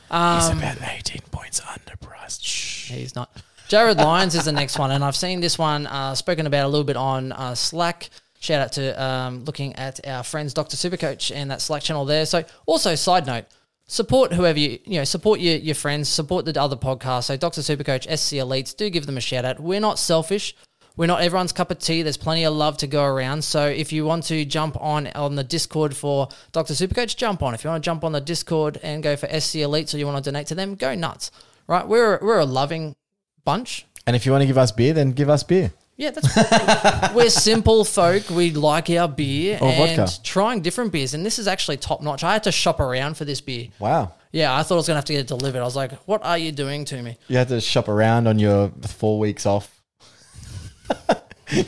[0.09, 2.43] Um, He's about eighteen points underpriced.
[2.43, 2.91] Shh.
[2.91, 3.29] He's not.
[3.69, 6.67] Jarryd Lyons is the next one, and I've seen this one uh, spoken about a
[6.67, 8.09] little bit on uh, Slack.
[8.39, 10.77] Shout out to um, looking at our friends Dr.
[10.77, 12.25] Supercoach and that Slack channel there.
[12.27, 13.45] So, also side note,
[13.87, 17.23] support whoever you you know support your your friends, support the other podcasts.
[17.25, 17.61] So, Dr.
[17.61, 19.59] Supercoach, SC Elites, do give them a shout out.
[19.59, 20.55] We're not selfish.
[20.97, 22.01] We're not everyone's cup of tea.
[22.03, 23.43] There's plenty of love to go around.
[23.43, 26.73] So if you want to jump on on the Discord for Dr.
[26.73, 27.53] Supercoach, jump on.
[27.53, 30.05] If you want to jump on the Discord and go for SC Elites or you
[30.05, 31.31] want to donate to them, go nuts.
[31.67, 31.87] Right?
[31.87, 32.95] We're we're a loving
[33.43, 33.85] bunch.
[34.07, 35.73] And if you want to give us beer, then give us beer.
[35.97, 38.29] Yeah, that's we're simple folk.
[38.29, 40.21] We like our beer Or and vodka.
[40.23, 41.13] trying different beers.
[41.13, 42.23] And this is actually top notch.
[42.23, 43.69] I had to shop around for this beer.
[43.79, 44.13] Wow.
[44.31, 45.59] Yeah, I thought I was gonna have to get it delivered.
[45.61, 48.39] I was like, "What are you doing to me?" You had to shop around on
[48.39, 49.71] your four weeks off.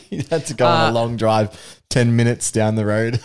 [0.10, 3.20] You had to go on Uh, a long drive, 10 minutes down the road.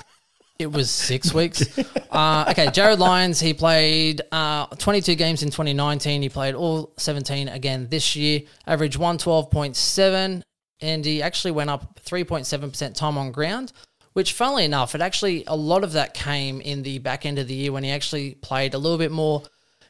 [0.59, 1.63] It was six weeks.
[2.11, 6.23] Uh, okay, Jarryd Lyons, he played uh, 22 games in 2019.
[6.23, 8.43] He played all 17 again this year.
[8.67, 10.43] Average 112.7,
[10.81, 13.73] and he actually went up 3.7% time on ground,
[14.13, 17.49] which, funnily enough, it actually, a lot of that came in the back end of
[17.49, 19.43] the year when he actually played a little bit more.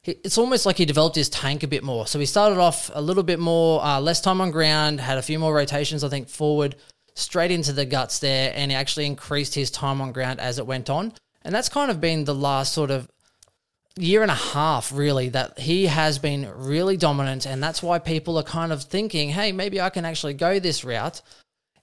[0.05, 2.09] It's almost like he developed his tank a bit more.
[2.09, 5.23] So he started off a little bit more, uh, less time on ground, had a
[5.23, 6.75] few more rotations, I think, forward,
[7.15, 10.67] straight into the guts there, and he actually increased his time on ground as it
[10.67, 11.13] went on.
[11.43, 13.09] And that's kind of been the last sort of
[13.97, 17.47] year and a half, really, that he has been really dominant.
[17.47, 20.85] And that's why people are kind of thinking, hey, maybe I can actually go this
[20.85, 21.23] route.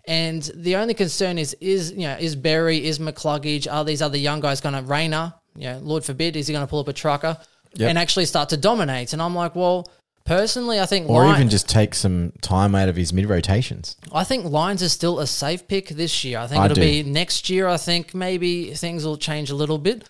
[0.05, 4.17] And the only concern is is you know is Berry, is McCluggage, are these other
[4.17, 5.34] young guys going to Rayner?
[5.55, 7.38] You know, Lord forbid, is he going to pull up a trucker
[7.75, 7.89] Yep.
[7.89, 9.13] and actually start to dominate?
[9.13, 9.88] And I'm like, well,
[10.25, 13.95] personally, I think Or Lion- even just take some time out of his mid rotations.
[14.12, 16.39] I think Lyons is still a safe pick this year.
[16.39, 16.82] I think I it'll do.
[16.82, 17.67] be next year.
[17.67, 20.10] I think maybe things will change a little bit.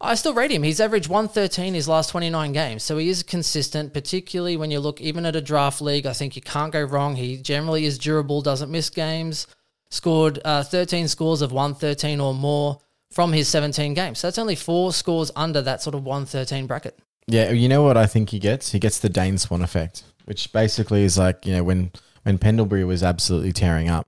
[0.00, 0.64] I still rate him.
[0.64, 2.82] He's averaged 113 his last 29 games.
[2.82, 6.04] So he is consistent, particularly when you look even at a draft league.
[6.04, 7.16] I think you can't go wrong.
[7.16, 9.46] He generally is durable, doesn't miss games.
[9.90, 12.80] Scored uh, 13 scores of 113 or more
[13.14, 14.18] from his 17 games.
[14.18, 16.98] So that's only four scores under that sort of 113 bracket.
[17.26, 18.72] Yeah, you know what I think he gets?
[18.72, 21.92] He gets the Dane Swan effect, which basically is like, you know, when,
[22.24, 24.06] when Pendlebury was absolutely tearing up,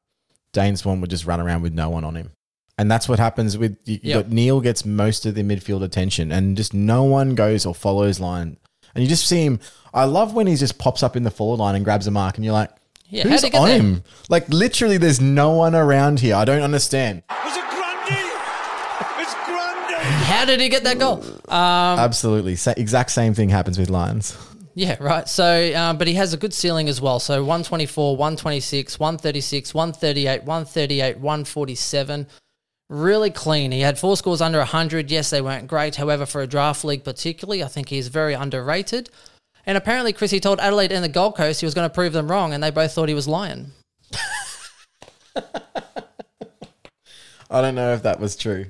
[0.53, 2.33] Dane Swan would just run around with no one on him.
[2.79, 4.29] And that's what happens with you, you Yep.
[4.29, 8.59] Neale gets most of the midfield attention and just no one goes or follows line.
[8.95, 9.61] And you just see him.
[9.95, 12.37] I love when he just pops up in the forward line and grabs a mark
[12.37, 12.71] and you're like,
[13.09, 13.79] Yeah, who's how'd he get on there?
[13.79, 14.03] him?
[14.29, 16.35] Like literally there's no one around here.
[16.35, 17.23] I don't understand.
[17.31, 18.21] Was it Grundy?
[19.23, 19.96] It's Grundy!
[20.07, 21.25] How did he get that goal?
[21.49, 22.57] Absolutely.
[22.57, 24.37] Sa- exact same thing happens with Lyons.
[24.75, 25.27] Yeah, right.
[25.27, 27.19] So, uh, but he has a good ceiling as well.
[27.19, 32.27] So 124, 126, 136, 138, 138, 147.
[32.89, 33.73] Really clean.
[33.73, 35.11] He had four scores under 100.
[35.11, 35.97] Yes, they weren't great.
[35.97, 39.09] However, for a draft league particularly, I think he's very underrated.
[39.65, 42.13] And apparently, Chris, he told Adelaide and the Gold Coast he was going to prove
[42.13, 43.73] them wrong, and they both thought he was lying.
[47.51, 48.67] I don't know if that was true.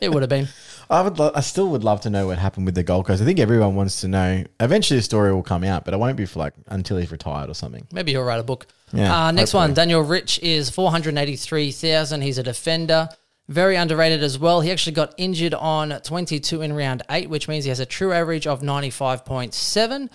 [0.00, 0.48] It would have been.
[0.88, 1.18] I would.
[1.18, 3.22] Lo- I still would love to know what happened with the Gold Coast.
[3.22, 4.44] I think everyone wants to know.
[4.58, 7.48] Eventually, the story will come out, but it won't be for like until he's retired
[7.50, 7.86] or something.
[7.92, 8.66] Maybe he'll write a book.
[8.92, 9.68] Yeah, Uh, next hopefully.
[9.68, 12.22] one, Daniel Rich is 483,000.
[12.22, 13.08] He's a defender.
[13.48, 14.60] Very underrated as well.
[14.62, 18.12] He actually got injured on 22 in round eight, which means he has a true
[18.12, 20.08] average of 95.7.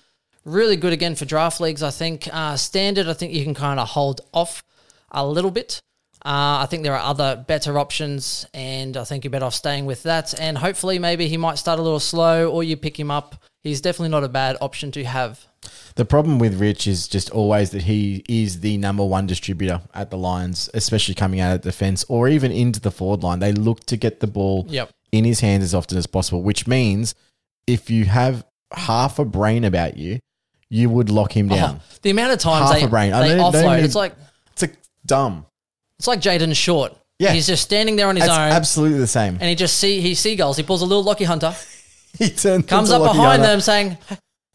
[0.45, 2.27] Really good again for draft leagues, I think.
[2.31, 4.63] Uh, standard, I think you can kind of hold off
[5.11, 5.81] a little bit.
[6.25, 9.85] Uh, I think there are other better options, and I think you're better off staying
[9.85, 10.33] with that.
[10.39, 13.35] And hopefully, maybe he might start a little slow, or you pick him up.
[13.63, 15.45] He's definitely not a bad option to have.
[15.95, 20.09] The problem with Rich is just always that he is the number one distributor at
[20.11, 23.39] the Lions, especially coming out of defense or even into the forward line.
[23.39, 24.89] They look to get the ball Yep.
[25.11, 27.15] in his hands as often as possible, which means
[27.67, 30.19] if you have half a brain about you,
[30.69, 31.79] you would lock him down.
[31.81, 33.13] Oh, the amount of times Half they, a brain.
[33.13, 34.15] I they don't- don't offload, it's like
[34.51, 35.45] It's like dumb.
[35.99, 36.93] It's like Jayden Short.
[37.17, 37.31] Yeah.
[37.31, 39.35] he's just standing there on his It's own, absolutely the same.
[39.39, 40.57] and he just see he seagulls.
[40.57, 41.55] He pulls a little lucky Hunter,
[42.19, 43.47] He turns comes up behind Hunter.
[43.47, 43.97] them saying,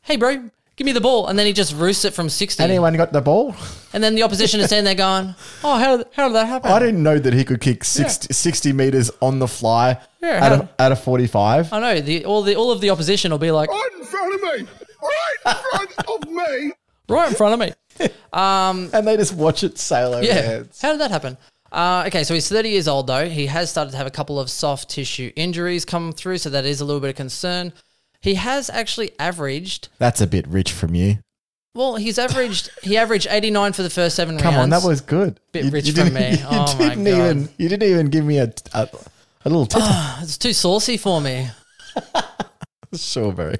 [0.02, 2.62] "Hey, bro, give me the ball," and then he just roosts it from sixty.
[2.62, 3.54] Anyone got the ball?
[3.94, 6.78] And then the opposition is standing there going, "Oh, how how did that happen?" I
[6.80, 10.68] didn't know that he could kick 60, 60 meters on the fly Yeah, at, how-
[10.78, 11.72] a, at a 45.
[11.72, 14.34] I know the all the all of the opposition will be like Right in front
[14.34, 14.66] of me!
[15.02, 16.72] Right in front of me!
[17.08, 17.72] right in front of me.
[18.32, 20.80] And they just watch it sail over their Yeah, heads.
[20.80, 21.36] how did that happen?
[21.72, 23.28] Uh, okay, so he's 30 years old though.
[23.28, 26.64] He has started to have a couple of soft tissue injuries come through, so that
[26.64, 27.72] is a little bit of concern.
[28.20, 31.18] He has actually averaged That's a bit rich from you.
[31.74, 32.70] Well, he's averaged.
[32.82, 34.64] he averaged eighty nine for the first seven Come rounds.
[34.64, 35.38] on, that was good.
[35.52, 36.30] Bit rich from me.
[36.40, 37.08] You Oh didn't God.
[37.08, 37.48] even.
[37.58, 38.88] You didn't even give me a a,
[39.44, 39.80] a little tip.
[40.20, 41.48] It's too saucy for me.
[42.94, 43.52] Sure, bro.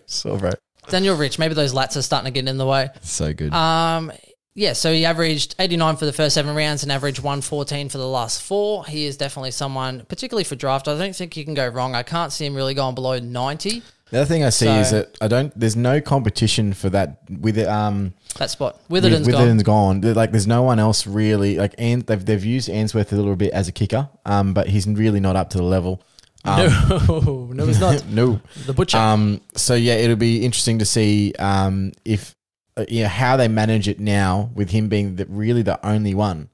[0.89, 2.89] Daniel Rich, maybe those lats are starting to get in the way.
[3.03, 3.53] So good.
[3.55, 4.11] Um,
[4.55, 8.07] yeah, so he averaged 89 for the first seven rounds and averaged 114 for the
[8.07, 8.85] last four.
[8.85, 10.89] He is definitely someone, particularly for draft.
[10.89, 11.95] I don't think you can go wrong.
[11.95, 15.17] I can't see him really going below 90 the other thing I see is that
[15.21, 15.59] I don't.
[15.59, 17.69] There's no competition for that with it.
[17.69, 18.81] Um, that spot.
[18.89, 19.29] with, Witherden's
[19.63, 20.01] gone.
[20.01, 20.15] Gone.
[20.15, 21.57] Like, there's no one else really.
[21.57, 24.09] Like, and they've they've used Answerth a little bit as a kicker.
[24.27, 26.03] Um, but he's really not up to the level.
[26.45, 26.69] Um,
[27.07, 28.05] no, no, he's not.
[28.11, 28.41] no.
[28.67, 28.99] The butcher.
[28.99, 32.35] Um, so yeah, it'll be interesting to see um, if
[32.81, 36.15] Uh, you know how they manage it now with him being the, really the only
[36.15, 36.49] one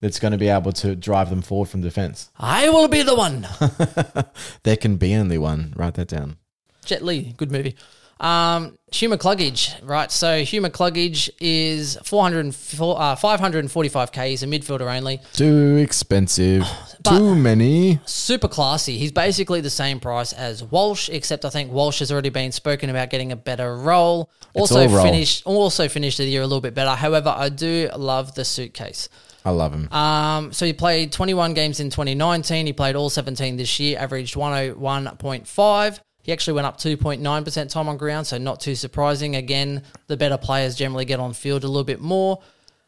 [0.00, 2.30] that's going to be able to drive them forward from defense.
[2.38, 3.46] I will be the one.
[4.64, 5.72] there can be only one.
[5.76, 6.38] Write that down.
[6.84, 7.76] Jet Li, good movie.
[8.20, 10.10] Um, Hugh McCluggage, right?
[10.10, 14.28] So Hugh McCluggage is 404, uh, 545k.
[14.28, 15.20] He's a midfielder only.
[15.32, 16.64] Too expensive.
[17.02, 17.98] But- Too many.
[18.04, 18.98] Super classy.
[18.98, 22.90] He's basically the same price as Walsh, except I think Walsh has already been spoken
[22.90, 24.28] about getting a better role.
[24.52, 25.02] Also all role.
[25.02, 26.90] finished, also finished the year a little bit better.
[26.90, 29.08] However, I do love the suitcase.
[29.46, 29.90] I love him.
[29.90, 32.66] Um, so he played 21 games in 2019.
[32.66, 36.00] He played all 17 this year, averaged 101.5.
[36.22, 39.36] He actually went up 2.9% time on ground, so not too surprising.
[39.36, 42.40] Again, the better players generally get on field a little bit more.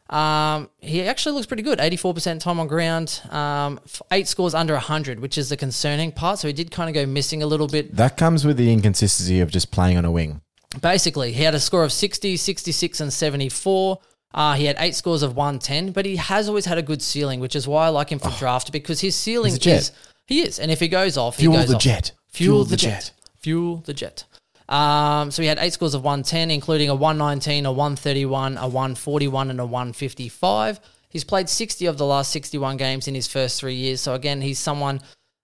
[0.09, 1.79] Um, he actually looks pretty good.
[1.79, 3.79] 84% time on ground, um,
[4.11, 6.39] eight scores under 100, which is the concerning part.
[6.39, 7.95] So he did kind of go missing a little bit.
[7.95, 10.41] that comes with the inconsistency of just playing on a wing.
[10.81, 13.99] Basically, he had a score of 60, 66, and 74.
[14.33, 17.39] Uh, he had eight scores of 110, but he has always had a good ceiling,
[17.39, 19.55] which is why I like him for draft because his ceiling Oh.
[19.55, 19.79] He's a jet.
[19.79, 19.91] is
[20.25, 21.81] he is, and if he goes off, Fuel he goes the off.
[21.81, 22.11] jet.
[22.29, 22.89] Fuel, Fuel the the jet.
[22.89, 23.11] jet.
[23.43, 24.23] Fuel the jet.
[24.69, 29.49] Um, so he had eight scores of 110, including a 119, a 131, a 141,
[29.49, 30.79] and a 155.
[31.09, 34.01] He's played 60 of the last 61 games in his first three years.
[34.01, 35.01] So again, he's someone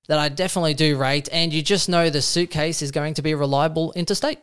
[0.08, 3.36] that I definitely do rate, and you just know the suitcase is going to be
[3.36, 4.40] reliable interstate.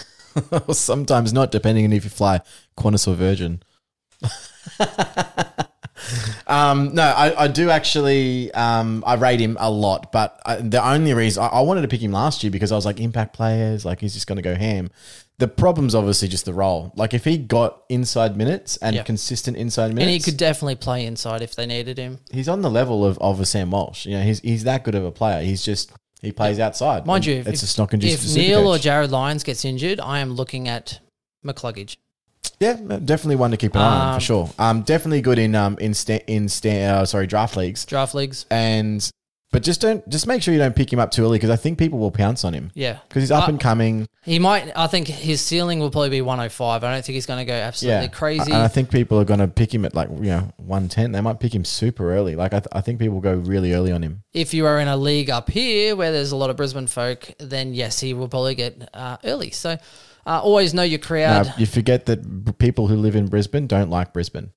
[0.70, 2.40] Sometimes not, depending on if you fly
[2.78, 3.62] Qantas or Virgin.
[6.46, 8.52] um, no, I, I do actually.
[8.52, 11.88] Um, I rate him a lot, but I, the only reason I, I wanted to
[11.88, 14.42] pick him last year because I was like impact players, like he's just going to
[14.42, 14.90] go ham.
[15.38, 16.92] The problem's obviously just the role.
[16.96, 19.02] Like if he got inside minutes and Yeah.
[19.02, 22.20] consistent inside minutes, And he could definitely play inside if they needed him.
[22.30, 24.06] he's on the level of, of a Sam Walsh.
[24.06, 25.42] You know, he's he's that good of a player.
[25.42, 25.92] He's just
[26.22, 27.06] he plays outside.
[27.06, 28.34] Mind you, it's if, a snock and if.
[28.34, 31.00] Neale or Jarryd Lyons gets injured, I am looking at
[31.44, 31.96] McCluggage.
[32.60, 34.50] Yeah, definitely one to keep an eye on Um, for sure.
[34.58, 38.46] Um, definitely good in um in sta- in sta- uh, sorry draft leagues, Draft leagues,
[38.50, 39.08] and
[39.52, 41.56] but just don't just make sure you don't pick him up too early because I
[41.56, 42.98] think people will pounce on him yeah.
[43.08, 44.06] because he's up Uh, and coming.
[44.22, 44.70] He might.
[44.76, 46.82] I think his ceiling will probably be 105.
[46.82, 48.52] I don't think he's going to go absolutely Yeah, crazy.
[48.52, 51.12] And I think people are going to pick him at like you know one ten.
[51.12, 52.34] They might pick him super early.
[52.34, 54.24] Like I, th- I think people go really early on him.
[54.34, 57.32] if you are in a league up here where there's a lot of Brisbane folk,
[57.38, 59.52] then yes, he will probably get uh, early.
[59.52, 59.78] So
[60.26, 61.46] uh, always know your crowd.
[61.46, 64.50] Now, you forget that people who live in Brisbane don't like Brisbane.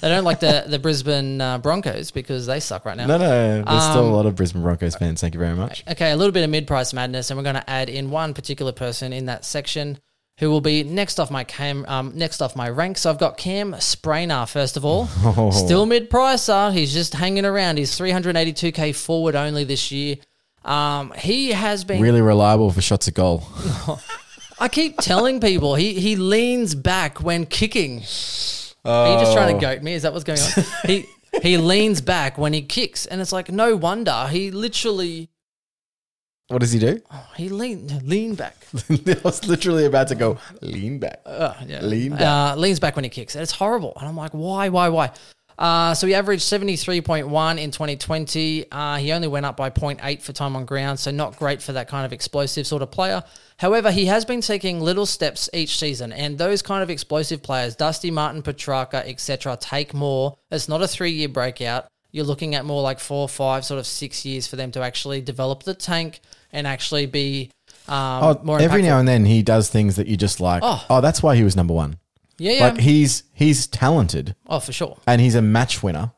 [0.00, 3.06] They don't like the the Brisbane uh, Broncos because they suck right now.
[3.06, 5.22] No, no, there's still Um, a lot of Brisbane Broncos fans.
[5.22, 5.82] Thank you very much.
[5.88, 8.34] Okay, a little bit of mid price madness, and we're going to add in one
[8.34, 9.98] particular person in that section
[10.40, 12.98] who will be next off my cam, um, next off my rank.
[12.98, 15.06] So I've got Cam Sprainer first of all,
[15.52, 16.70] still mid pricer.
[16.70, 17.78] He's just hanging around.
[17.78, 20.16] He's 382k forward only this year.
[20.64, 22.00] Um, he has been.
[22.00, 23.42] Really reliable for shots at goal.
[24.58, 27.98] I keep telling people he he leans back when kicking.
[28.84, 29.34] Are you just Oh.
[29.34, 29.94] trying to goat me?
[29.94, 30.64] Is that what's going on?
[30.86, 31.06] he
[31.42, 35.28] he leans back when he kicks, and it's like no wonder he literally
[36.48, 37.00] What does he do?
[37.10, 38.56] Oh, he lean lean back.
[38.90, 41.20] I was literally about to go lean back.
[41.26, 41.80] Uh, yeah.
[41.82, 42.20] Lean back.
[42.20, 43.34] Uh, leans back when he kicks.
[43.34, 43.92] And it's horrible.
[43.98, 45.10] And I'm like, why, why, why?
[45.58, 48.66] Uh, so he averaged 73.1 in 2020.
[48.72, 51.72] Uh, he only went up by 0.8 for time on ground, so not great for
[51.72, 53.22] that kind of explosive sort of player.
[53.58, 57.76] However, he has been taking little steps each season, and those kind of explosive players,
[57.76, 60.36] Dusty Martin, Petracca, etc., take more.
[60.50, 61.86] It's not a three-year breakout.
[62.10, 65.20] You're looking at more like four, five, sort of six years for them to actually
[65.20, 66.20] develop the tank
[66.52, 67.50] and actually be
[67.88, 68.84] um, Oh, more every impactful.
[68.84, 70.62] now and then he does things that you just like.
[70.64, 70.84] Oh.
[70.88, 71.98] Oh, that's why he was number one.
[72.38, 72.64] Yeah, yeah.
[72.64, 74.98] Like he's he's talented oh, for sure.
[75.06, 76.12] and he's a match winner.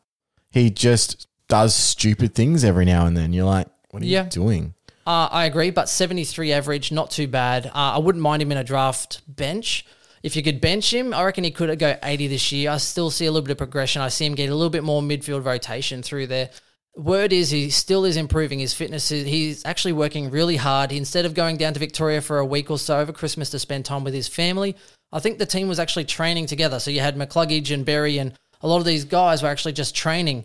[0.50, 3.33] He just does stupid things every now and then.
[3.33, 4.24] You're like, what are Yeah.
[4.24, 4.74] you doing?
[5.07, 7.66] Uh, I agree, but 73 average, not too bad.
[7.66, 9.87] Uh, I wouldn't mind him in a draft bench.
[10.24, 12.70] If you could bench him, I reckon he could go 80 this year.
[12.72, 14.02] I still see a little bit of progression.
[14.02, 16.50] I see him get a little bit more midfield rotation through there.
[16.96, 19.11] Word is he still is improving his fitness.
[19.11, 20.90] He's actually working really hard.
[20.90, 23.85] Instead of going down to Victoria for a week or so over Christmas to spend
[23.85, 24.74] time with his family,
[25.16, 26.79] I think the team was actually training together.
[26.79, 29.96] So you had McCluggage and Berry and a lot of these guys were actually just
[29.96, 30.44] training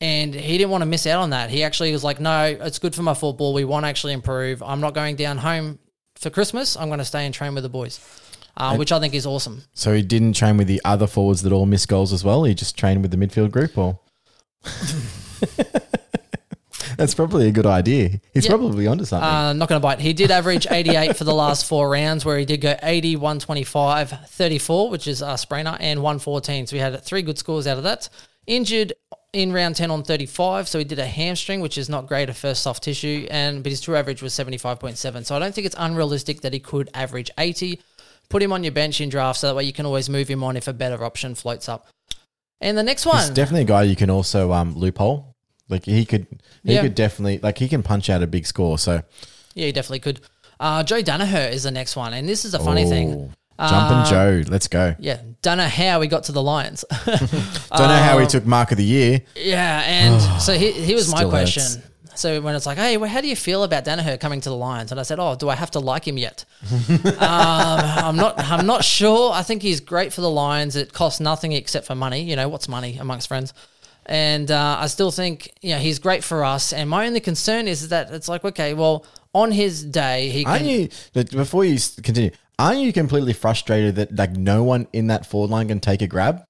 [0.00, 1.50] and he didn't want to miss out on that.
[1.50, 3.52] He actually was like, "No, it's good for my football.
[3.52, 4.62] We want to actually improve.
[4.62, 5.78] I'm not going down home
[6.16, 6.76] for Christmas.
[6.76, 8.00] I'm going to stay and train with the boys,"
[8.56, 9.62] uh, which I think is awesome.
[9.72, 12.44] So he didn't train with the other forwards that all miss goals as well.
[12.44, 13.98] He just trained with the midfield group, or
[16.96, 18.20] that's probably a good idea.
[18.34, 18.50] He's Yeah.
[18.50, 19.28] probably onto something.
[19.28, 20.00] Uh, not going to bite.
[20.00, 24.10] He did average 88 for the last four rounds, where he did go 80, 125,
[24.28, 26.66] 34, which is uh, Sprainer, and 114.
[26.66, 28.08] So he had three good scores out of that.
[28.46, 28.92] Injured
[29.32, 32.36] in round 10 on 35, so he did a hamstring, which is not great at
[32.36, 35.24] first soft tissue, and but his true average was 75.7.
[35.26, 37.80] So I don't think it's unrealistic that he could average 80.
[38.28, 40.42] Put him on your bench in draft, so that way you can always move him
[40.42, 41.88] on if a better option floats up.
[42.60, 45.35] And the next He's one, definitely a guy you can also um, loophole.
[45.68, 46.26] Like he could,
[46.64, 46.82] he Yeah.
[46.82, 48.78] could definitely like he can punch out a big score.
[48.78, 49.02] So
[49.54, 50.20] yeah, he definitely could.
[50.60, 53.32] Uh, Joe Daniher is the next one, and this is a funny thing.
[53.58, 54.94] Oh, jumping Uh, Joe, let's go.
[54.98, 56.84] Yeah, don't know how we got to the Lions.
[57.06, 57.20] Don't
[57.88, 59.22] know how he Um, took mark of the year.
[59.34, 61.62] Yeah, and so he, he was my Still question.
[61.62, 61.78] hurts.
[62.20, 64.56] So when it's like, hey, well, how do you feel about Daniher coming to the
[64.56, 64.90] Lions?
[64.90, 66.44] And I said, oh, do I have to like him yet?
[66.70, 68.38] um, I'm not.
[68.38, 69.32] I'm not sure.
[69.32, 70.76] I think he's great for the Lions.
[70.76, 72.22] It costs nothing except for money.
[72.22, 73.52] You know, what's money amongst friends?
[74.06, 76.72] And uh, I still think, you know, he's great for us.
[76.72, 79.04] And my only concern is that it's like, okay, well,
[79.34, 80.68] on his day, he Aren't can.
[80.68, 81.24] you?
[81.24, 85.68] Before you continue, aren't you completely frustrated that like no one in that forward line
[85.68, 86.42] can take a grab?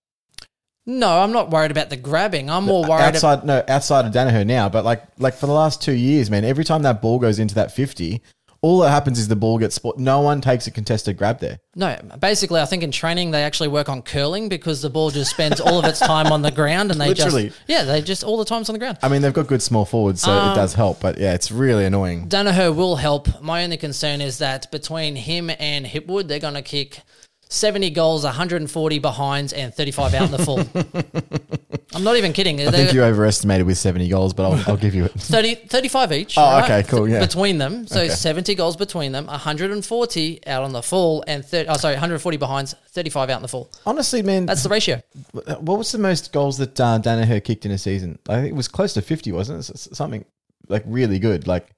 [0.86, 2.48] no, I'm not worried about the grabbing.
[2.48, 3.00] I'm more worried.
[3.00, 6.30] about, outside no outside of Daniher now, but like like for the last two years,
[6.30, 8.22] man, every time that ball goes into that fifty,
[8.62, 9.98] All that happens is the ball gets spot.
[9.98, 11.58] No one takes a contested grab there.
[11.74, 15.30] No, basically, I think in training they actually work on curling because the ball just
[15.30, 17.48] spends all of its time on the ground, and they Literally.
[17.48, 18.98] just yeah, they just all the time's on the ground.
[19.02, 21.00] I mean, they've got good small forwards, so Um, it does help.
[21.00, 22.28] But yeah, it's really annoying.
[22.28, 23.42] Daniher will help.
[23.42, 27.00] My only concern is that between him and Hipwood, they're going to kick
[27.48, 30.60] 70 goals, 140 behinds, and 35 out in the full.
[31.94, 32.60] I'm not even kidding.
[32.60, 35.12] I think you overestimated with 70 goals, but I'll, I'll give you it.
[35.18, 36.36] 30, 35 each.
[36.36, 36.64] Oh, right?
[36.64, 37.20] okay, cool, yeah.
[37.20, 37.86] Between them.
[37.86, 38.08] So Okay.
[38.08, 42.74] 70 goals between them, 140 out on the full, and 30, oh, sorry, 140 behinds,
[42.90, 43.70] 35 out in the full.
[43.86, 45.00] Honestly, man, That's the ratio.
[45.32, 48.18] what was the most goals that uh, Daniher kicked in a season?
[48.28, 49.78] I think it was close to 50, wasn't it?
[49.78, 50.24] Something
[50.68, 51.46] like really good.
[51.46, 51.68] Like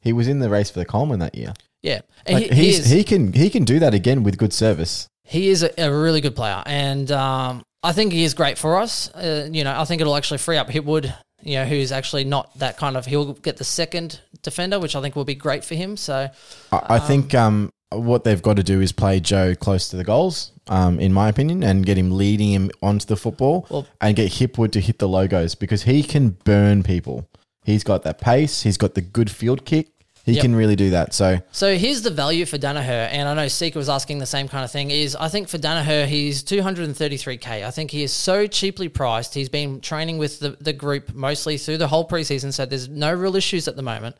[0.00, 1.54] he was in the race for the Coleman that year.
[1.82, 2.00] Yeah.
[2.26, 5.08] And Like, he, he he can he can do that again with good service.
[5.24, 8.76] He is a, a really good player, and um, I think he is great for
[8.78, 9.12] us.
[9.14, 11.14] Uh, you know, I think it'll actually free up Hipwood.
[11.42, 13.04] You know, who's actually not that kind of.
[13.04, 15.96] He'll get the second defender, which I think will be great for him.
[15.96, 16.30] So
[16.72, 20.04] I, I think um, what they've got to do is play Joe close to the
[20.04, 24.16] goals, um, in my opinion, and get him leading him onto the football Well- and
[24.16, 27.28] get Hipwood to hit the logos because he can burn people.
[27.64, 28.62] He's got that pace.
[28.62, 29.88] He's got the good field kick.
[30.24, 30.42] He Yep.
[30.42, 31.12] can really do that.
[31.12, 34.48] So So here's the value for Daniher, and I know Seeker was asking the same
[34.48, 34.90] kind of thing.
[34.90, 37.62] Is I think for Daniher, he's 233k.
[37.64, 39.34] I think he is so cheaply priced.
[39.34, 43.12] He's been training with the, the group mostly through the whole preseason, so there's no
[43.12, 44.16] real issues at the moment.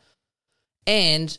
[0.85, 1.35] And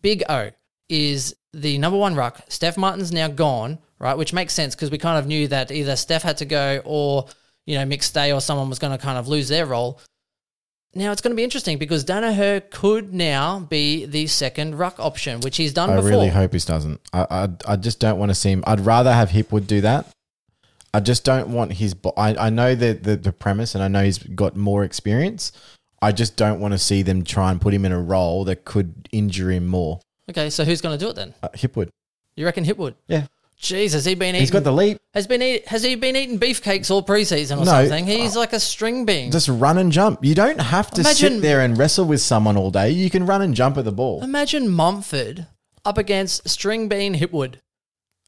[0.00, 0.50] Big O
[0.88, 2.48] is the number one ruck.
[2.48, 4.16] Stef Martin's now gone, right?
[4.18, 7.26] Which makes sense because we kind of knew that either Stef had to go or
[7.66, 10.00] you know McStay or someone was going to kind of lose their role.
[10.94, 15.40] Now it's going to be interesting because Daniher could now be the second ruck option,
[15.40, 16.10] which he's done I before.
[16.10, 17.00] really hope he doesn't.
[17.12, 18.62] I, I I just don't want to see him.
[18.66, 20.06] I'd rather have Hipwood do that.
[20.92, 21.96] I just don't want his.
[22.18, 25.52] I I know the, the the premise, and I know he's got more experience.
[26.02, 28.64] I just don't want to see them try and put him in a role that
[28.64, 30.00] could injure him more.
[30.28, 31.32] Okay, so who's going to do it then?
[31.42, 31.88] Uh, Hipwood,
[32.36, 32.94] You reckon Hipwood?
[33.08, 33.26] yeah,
[33.62, 34.40] Jeez, has he been eating?
[34.40, 34.98] he's got the leap.
[35.14, 38.06] has been eat, has he been eating beefcakes all preseason or No, uh, something?
[38.06, 39.30] He's like a string bean.
[39.30, 40.24] Just run and jump.
[40.24, 42.90] You don't have to Imagine- sit there and wrestle with someone all day.
[42.90, 44.20] You can run and jump at the ball.
[44.24, 45.46] Imagine Mumford
[45.84, 47.56] up against string bean Hipwood.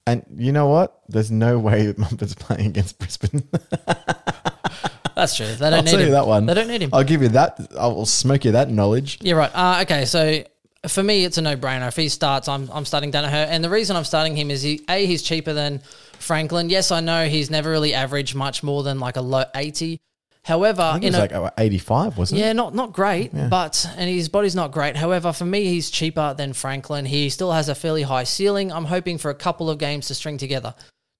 [0.07, 1.01] And you know what?
[1.09, 3.49] There's no way that Mumford's playing against Brisbane.
[5.17, 5.47] That's true.
[5.47, 6.11] They don't I'll need him.
[6.11, 6.47] that one.
[6.47, 6.91] They don't need him.
[6.93, 7.59] I'll give you that.
[7.79, 9.19] I'll smoke you that knowledge.
[9.23, 9.51] You're right.
[9.55, 10.43] Uh, okay, so
[10.89, 11.89] for me, it's a no-brainer.
[11.89, 14.85] If he starts, I'm I'm starting Daniher, and the reason I'm starting him is he
[14.89, 15.81] a he's cheaper than
[16.19, 16.71] Franklin.
[16.71, 20.01] Yes, I know he's never really averaged much more than like a low eighty.
[20.45, 22.45] However, I think it was a, like oh, 85, wasn't it?
[22.45, 24.95] Yeah, not not great, but and his body's not great.
[24.95, 27.07] However, for me, he's cheaper than Franklin.
[27.07, 28.71] He still has a fairly high ceiling.
[28.71, 30.75] I'm hoping for a couple of games to string together.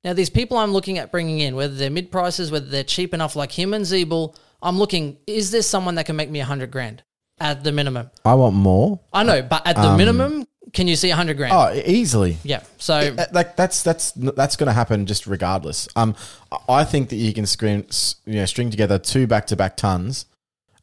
[0.05, 3.15] Now, these people I'm looking at bringing in, whether they're mid prices, whether they're cheap
[3.15, 5.17] enough like him and Ziebell, I'm looking.
[5.27, 7.03] Is there someone that can make me a hundred grand
[7.45, 8.11] at the minimum?
[8.25, 9.01] I want more.
[9.13, 11.53] I know, but at the minimum, can you see a hundred grand?
[11.55, 12.39] Oh, easily.
[12.43, 12.63] yeah.
[12.79, 15.87] So Uh, Like that's that's that's going to happen just regardless.
[15.95, 16.17] Um,
[16.51, 19.57] I- I think that you can screen, s- you know, string together two back to
[19.57, 20.27] back tons,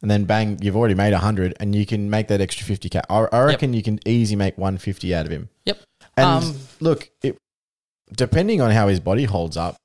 [0.00, 2.88] and then bang, you've already made a hundred, and you can make that extra fifty
[2.88, 3.00] k.
[3.10, 5.48] I, I reckon you can easy make one fifty out of him.
[5.66, 5.78] yep.
[6.16, 7.36] And Um, look, it,
[8.14, 9.76] depending on how his body holds up,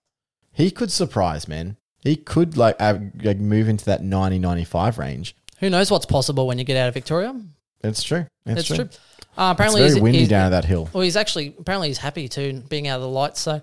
[0.54, 1.78] he could surprise, man.
[2.02, 5.36] He could like, av- like move into that 90, 95 range.
[5.60, 7.40] Who knows what's possible when you get out of Victoria?
[7.84, 8.26] It's true.
[8.46, 8.76] It's, It's true.
[8.78, 8.86] true.
[8.86, 10.90] Uh, It's apparently, very he's, windy he's- down that hill.
[10.94, 13.42] Well, he's actually apparently he's happy too being out of the lights.
[13.42, 13.62] So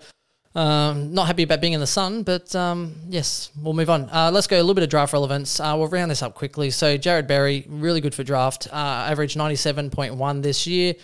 [0.54, 4.08] um, not happy about being in the sun, but um, yes, we'll move on.
[4.10, 5.58] Uh, let's go a little bit of draft relevance.
[5.58, 6.70] Uh, we'll round this up quickly.
[6.70, 8.68] So Jarrod Berry, really good for draft.
[8.72, 8.76] Uh,
[9.10, 10.94] averaged ninety seven point one this year.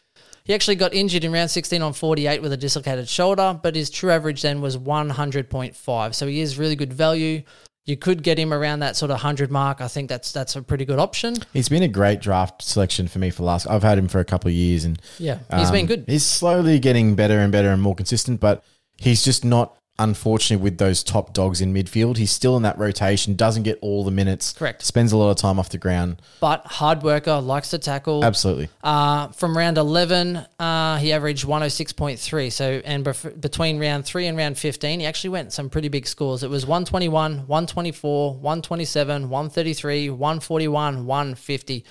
[0.45, 3.89] He actually got injured in round 16 on 48 with a dislocated shoulder, but his
[3.91, 6.15] true average then was 100.5.
[6.15, 7.43] So he is really good value.
[7.91, 9.81] You could get him around that sort of 100 mark.
[9.81, 11.35] I think that's that's a pretty good option.
[11.53, 13.67] He's been a great draft selection for me for last.
[13.67, 16.05] I've had him for a couple of years, and Yeah, he's um, been good.
[16.07, 18.63] He's slowly getting better and better and more consistent, but
[18.97, 19.77] he's just not.
[20.01, 23.35] Unfortunately, with those top dogs in midfield, he's still in that rotation.
[23.35, 24.55] Doesn't get all the minutes.
[24.55, 24.83] Correct.
[24.83, 26.23] Spends a lot of time off the ground.
[26.41, 28.25] But hard worker, likes to tackle.
[28.25, 28.71] Absolutely.
[28.83, 32.51] Uh, from round 11, uh, he averaged 106.3.
[32.51, 36.07] So, and bef- between round 3 and round 15, he actually went some pretty big
[36.07, 36.43] scores.
[36.43, 41.85] It was 121, 124, 127, 133, 141, 150.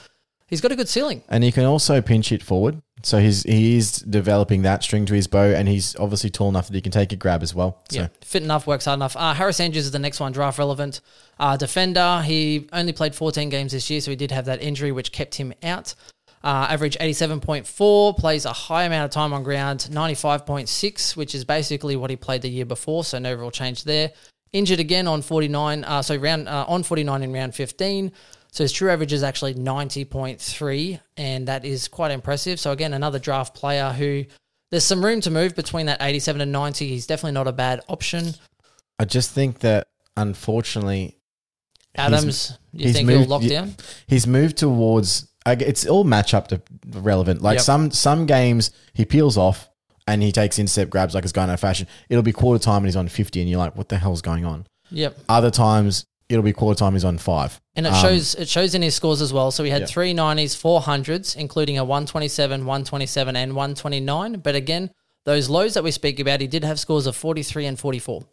[0.50, 1.24] He's got a good ceiling.
[1.30, 2.82] And he can also pinch it forward.
[3.02, 6.68] So he's he is developing that string to his bow, and he's obviously tall enough
[6.68, 7.82] that he can take a grab as well.
[7.90, 9.16] So Yeah, fit enough, works hard enough.
[9.16, 11.00] Uh, Harris Andrews is the next one, draft relevant.
[11.40, 14.92] Uh, defender, he only played 14 games this year, so he did have that injury
[14.92, 15.96] which kept him out.
[16.44, 21.96] Uh, average 87.4, plays a high amount of time on ground, 95.6, which is basically
[21.96, 24.12] what he played the year before, so no real change there.
[24.52, 28.12] Injured again on 49, uh, so round uh, on 49 in round 15.
[28.52, 32.60] So his true average is actually 90.3, and that is quite impressive.
[32.60, 34.26] So, again, another draft player who
[34.72, 36.88] there's some room to move between that 87 and 90.
[36.88, 38.34] He's definitely not a bad option.
[38.98, 39.88] I just think that
[40.18, 41.16] unfortunately
[41.96, 43.76] Adams, you he's think he'll moved- lock down?
[44.08, 45.28] he's moved towards.
[45.46, 46.62] It's all matchup to
[47.00, 47.42] relevant.
[47.42, 47.64] Like Yep.
[47.64, 49.70] some some games he peels off
[50.06, 51.88] and he takes intercept grabs like it's going out of fashion.
[52.10, 54.46] It'll be quarter time and he's on fifty, and you're like, what the hell's going
[54.46, 54.68] on?
[54.92, 55.18] Yep.
[55.30, 57.60] Other times it'll be quarter time he's on five.
[57.76, 59.52] And it Um, shows it shows in his scores as well.
[59.52, 64.40] So he had three 90s, four hundreds, including a 127, 127, and 129.
[64.40, 64.92] But again,
[65.26, 68.24] those lows that we speak about, he did have scores of 43 and 44.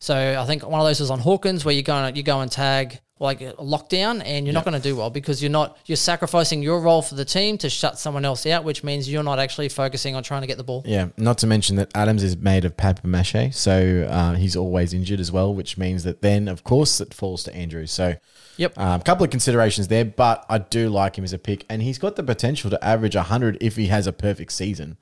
[0.00, 2.40] So I think one of those was on Hawkins, where you go and you go
[2.40, 5.78] and tag like a lockdown, and you're not going to do well because you're not
[5.86, 9.22] you're sacrificing your role for the team to shut someone else out, which means you're
[9.22, 10.82] not actually focusing on trying to get the ball.
[10.84, 14.92] Yeah, not to mention that Adams is made of paper mache, so uh, he's always
[14.92, 18.16] injured as well, which means that then, of course, it falls to andrew So,
[18.56, 18.76] Yep.
[18.76, 21.82] a um, couple of considerations there, but I do like him as a pick, and
[21.82, 24.96] he's got the potential to average 100 if he has a perfect season.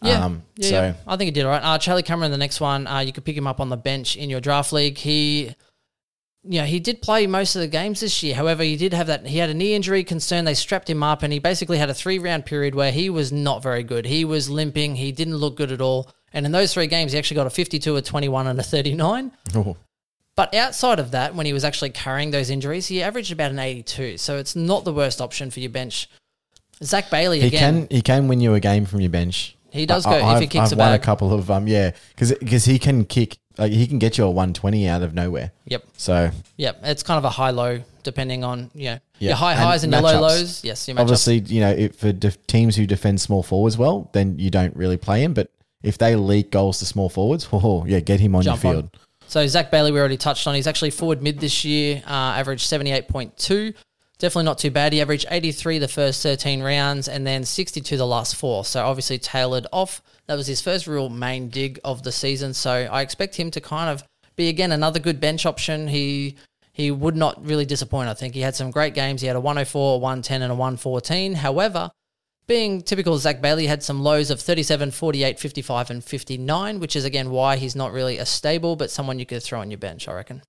[0.00, 0.94] Yeah, Um, yeah, so yeah.
[1.06, 1.62] I think he did all right.
[1.62, 4.16] Uh, Charlie Cameron, the next one, uh, you could pick him up on the bench
[4.16, 4.96] in your draft league.
[4.96, 5.54] He,
[6.44, 8.34] yeah, he did play most of the games this year.
[8.34, 9.26] However, he did have that.
[9.26, 10.44] He had a knee injury concern.
[10.44, 13.32] They strapped him up, and he basically had a three round period where he was
[13.32, 14.06] not very good.
[14.06, 14.96] He was limping.
[14.96, 16.10] He didn't look good at all.
[16.32, 19.32] And in those three games, he actually got a 52, a 21, and a 39.
[19.56, 19.76] oh,
[20.36, 23.58] But outside of that, when he was actually carrying those injuries, he averaged about an
[23.58, 24.18] 82.
[24.18, 26.08] So it's not the worst option for your bench.
[26.84, 27.88] Zach Bailey he again.
[27.88, 29.56] can he can win you a game from your bench.
[29.70, 31.90] He does go I- if he I've- kicks I've won a couple of um yeah
[32.16, 35.52] because he can kick like he can get you a 120 out of nowhere.
[35.66, 35.84] Yep.
[35.96, 39.52] So Yep, it's kind of a high low depending on you know Yeah, your high
[39.52, 40.20] and highs and your low matchups.
[40.20, 40.64] lows.
[40.64, 41.00] Yes, your matchup.
[41.00, 44.74] obviously you know if for def- teams who defend small forwards well, then you don't
[44.76, 45.34] really play him.
[45.34, 45.50] But
[45.82, 48.80] if they leak goals to small forwards, oh yeah, get him on Jump your on.
[48.82, 48.90] field.
[49.26, 50.54] So Zach Bailey, we already touched on.
[50.54, 53.74] He's actually forward mid this year, uh, averaged seventy eight point two.
[54.18, 54.92] Definitely not too bad.
[54.92, 58.64] He averaged eighty three the first thirteen rounds, and then sixty two the last four.
[58.64, 60.02] So obviously tailored off.
[60.26, 62.52] That was his first real main dig of the season.
[62.52, 64.02] So I expect him to kind of
[64.34, 65.86] be again another good bench option.
[65.88, 66.36] He
[66.72, 68.08] he would not really disappoint.
[68.08, 69.20] I think he had some great games.
[69.20, 71.34] He had a 104, a 110, and a 114.
[71.34, 71.90] However,
[72.48, 77.04] being typical Zach Bailey, had some lows of 37, 48, 55, and 59, which is
[77.04, 80.08] again why he's not really a stable, but someone you could throw on your bench,
[80.08, 80.42] I reckon.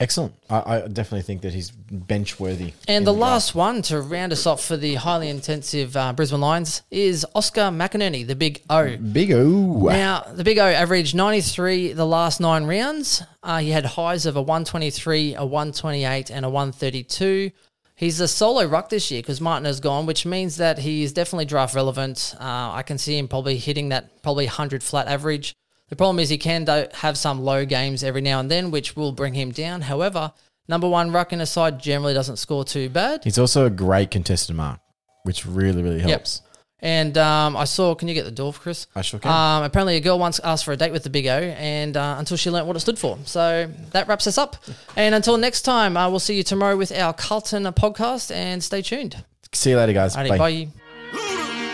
[0.00, 0.32] Excellent.
[0.48, 2.72] I, I definitely think that he's bench worthy.
[2.86, 6.82] And the last one to round us off for the highly intensive uh, Brisbane Lions
[6.88, 8.96] is Oscar McInerney, the big O.
[8.96, 9.88] big O.
[9.88, 13.24] Now, the Big O averaged 93 the last nine rounds.
[13.42, 17.50] Uh, he had highs of a 123, a 128, and a 132.
[17.96, 21.12] He's a solo ruck this year because Martin has gone, which means that he is
[21.12, 22.36] definitely draft relevant.
[22.38, 25.56] Uh, I can see him probably hitting that probably 100 flat average.
[25.88, 28.96] The problem is he can do, have some low games every now and then, which
[28.96, 29.80] will bring him down.
[29.82, 30.32] However,
[30.68, 33.24] number one ruck in a side generally doesn't score too bad.
[33.24, 34.80] He's also a great contested mark,
[35.22, 36.42] which really really helps.
[36.42, 36.48] Yep.
[36.80, 38.86] And um, I saw, can you get the door, for Chris?
[38.94, 39.32] I sure can.
[39.32, 42.16] Um, apparently, a girl once asked for a date with the Big O, and uh,
[42.18, 43.18] until she learnt what it stood for.
[43.24, 44.56] So that wraps us up.
[44.96, 48.82] And until next time, uh, we'll see you tomorrow with our Carlton podcast, and stay
[48.82, 49.24] tuned.
[49.52, 50.14] See you later, guys.
[50.14, 51.44] Alrighty, bye.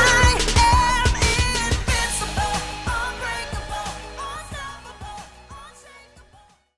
[0.00, 0.57] I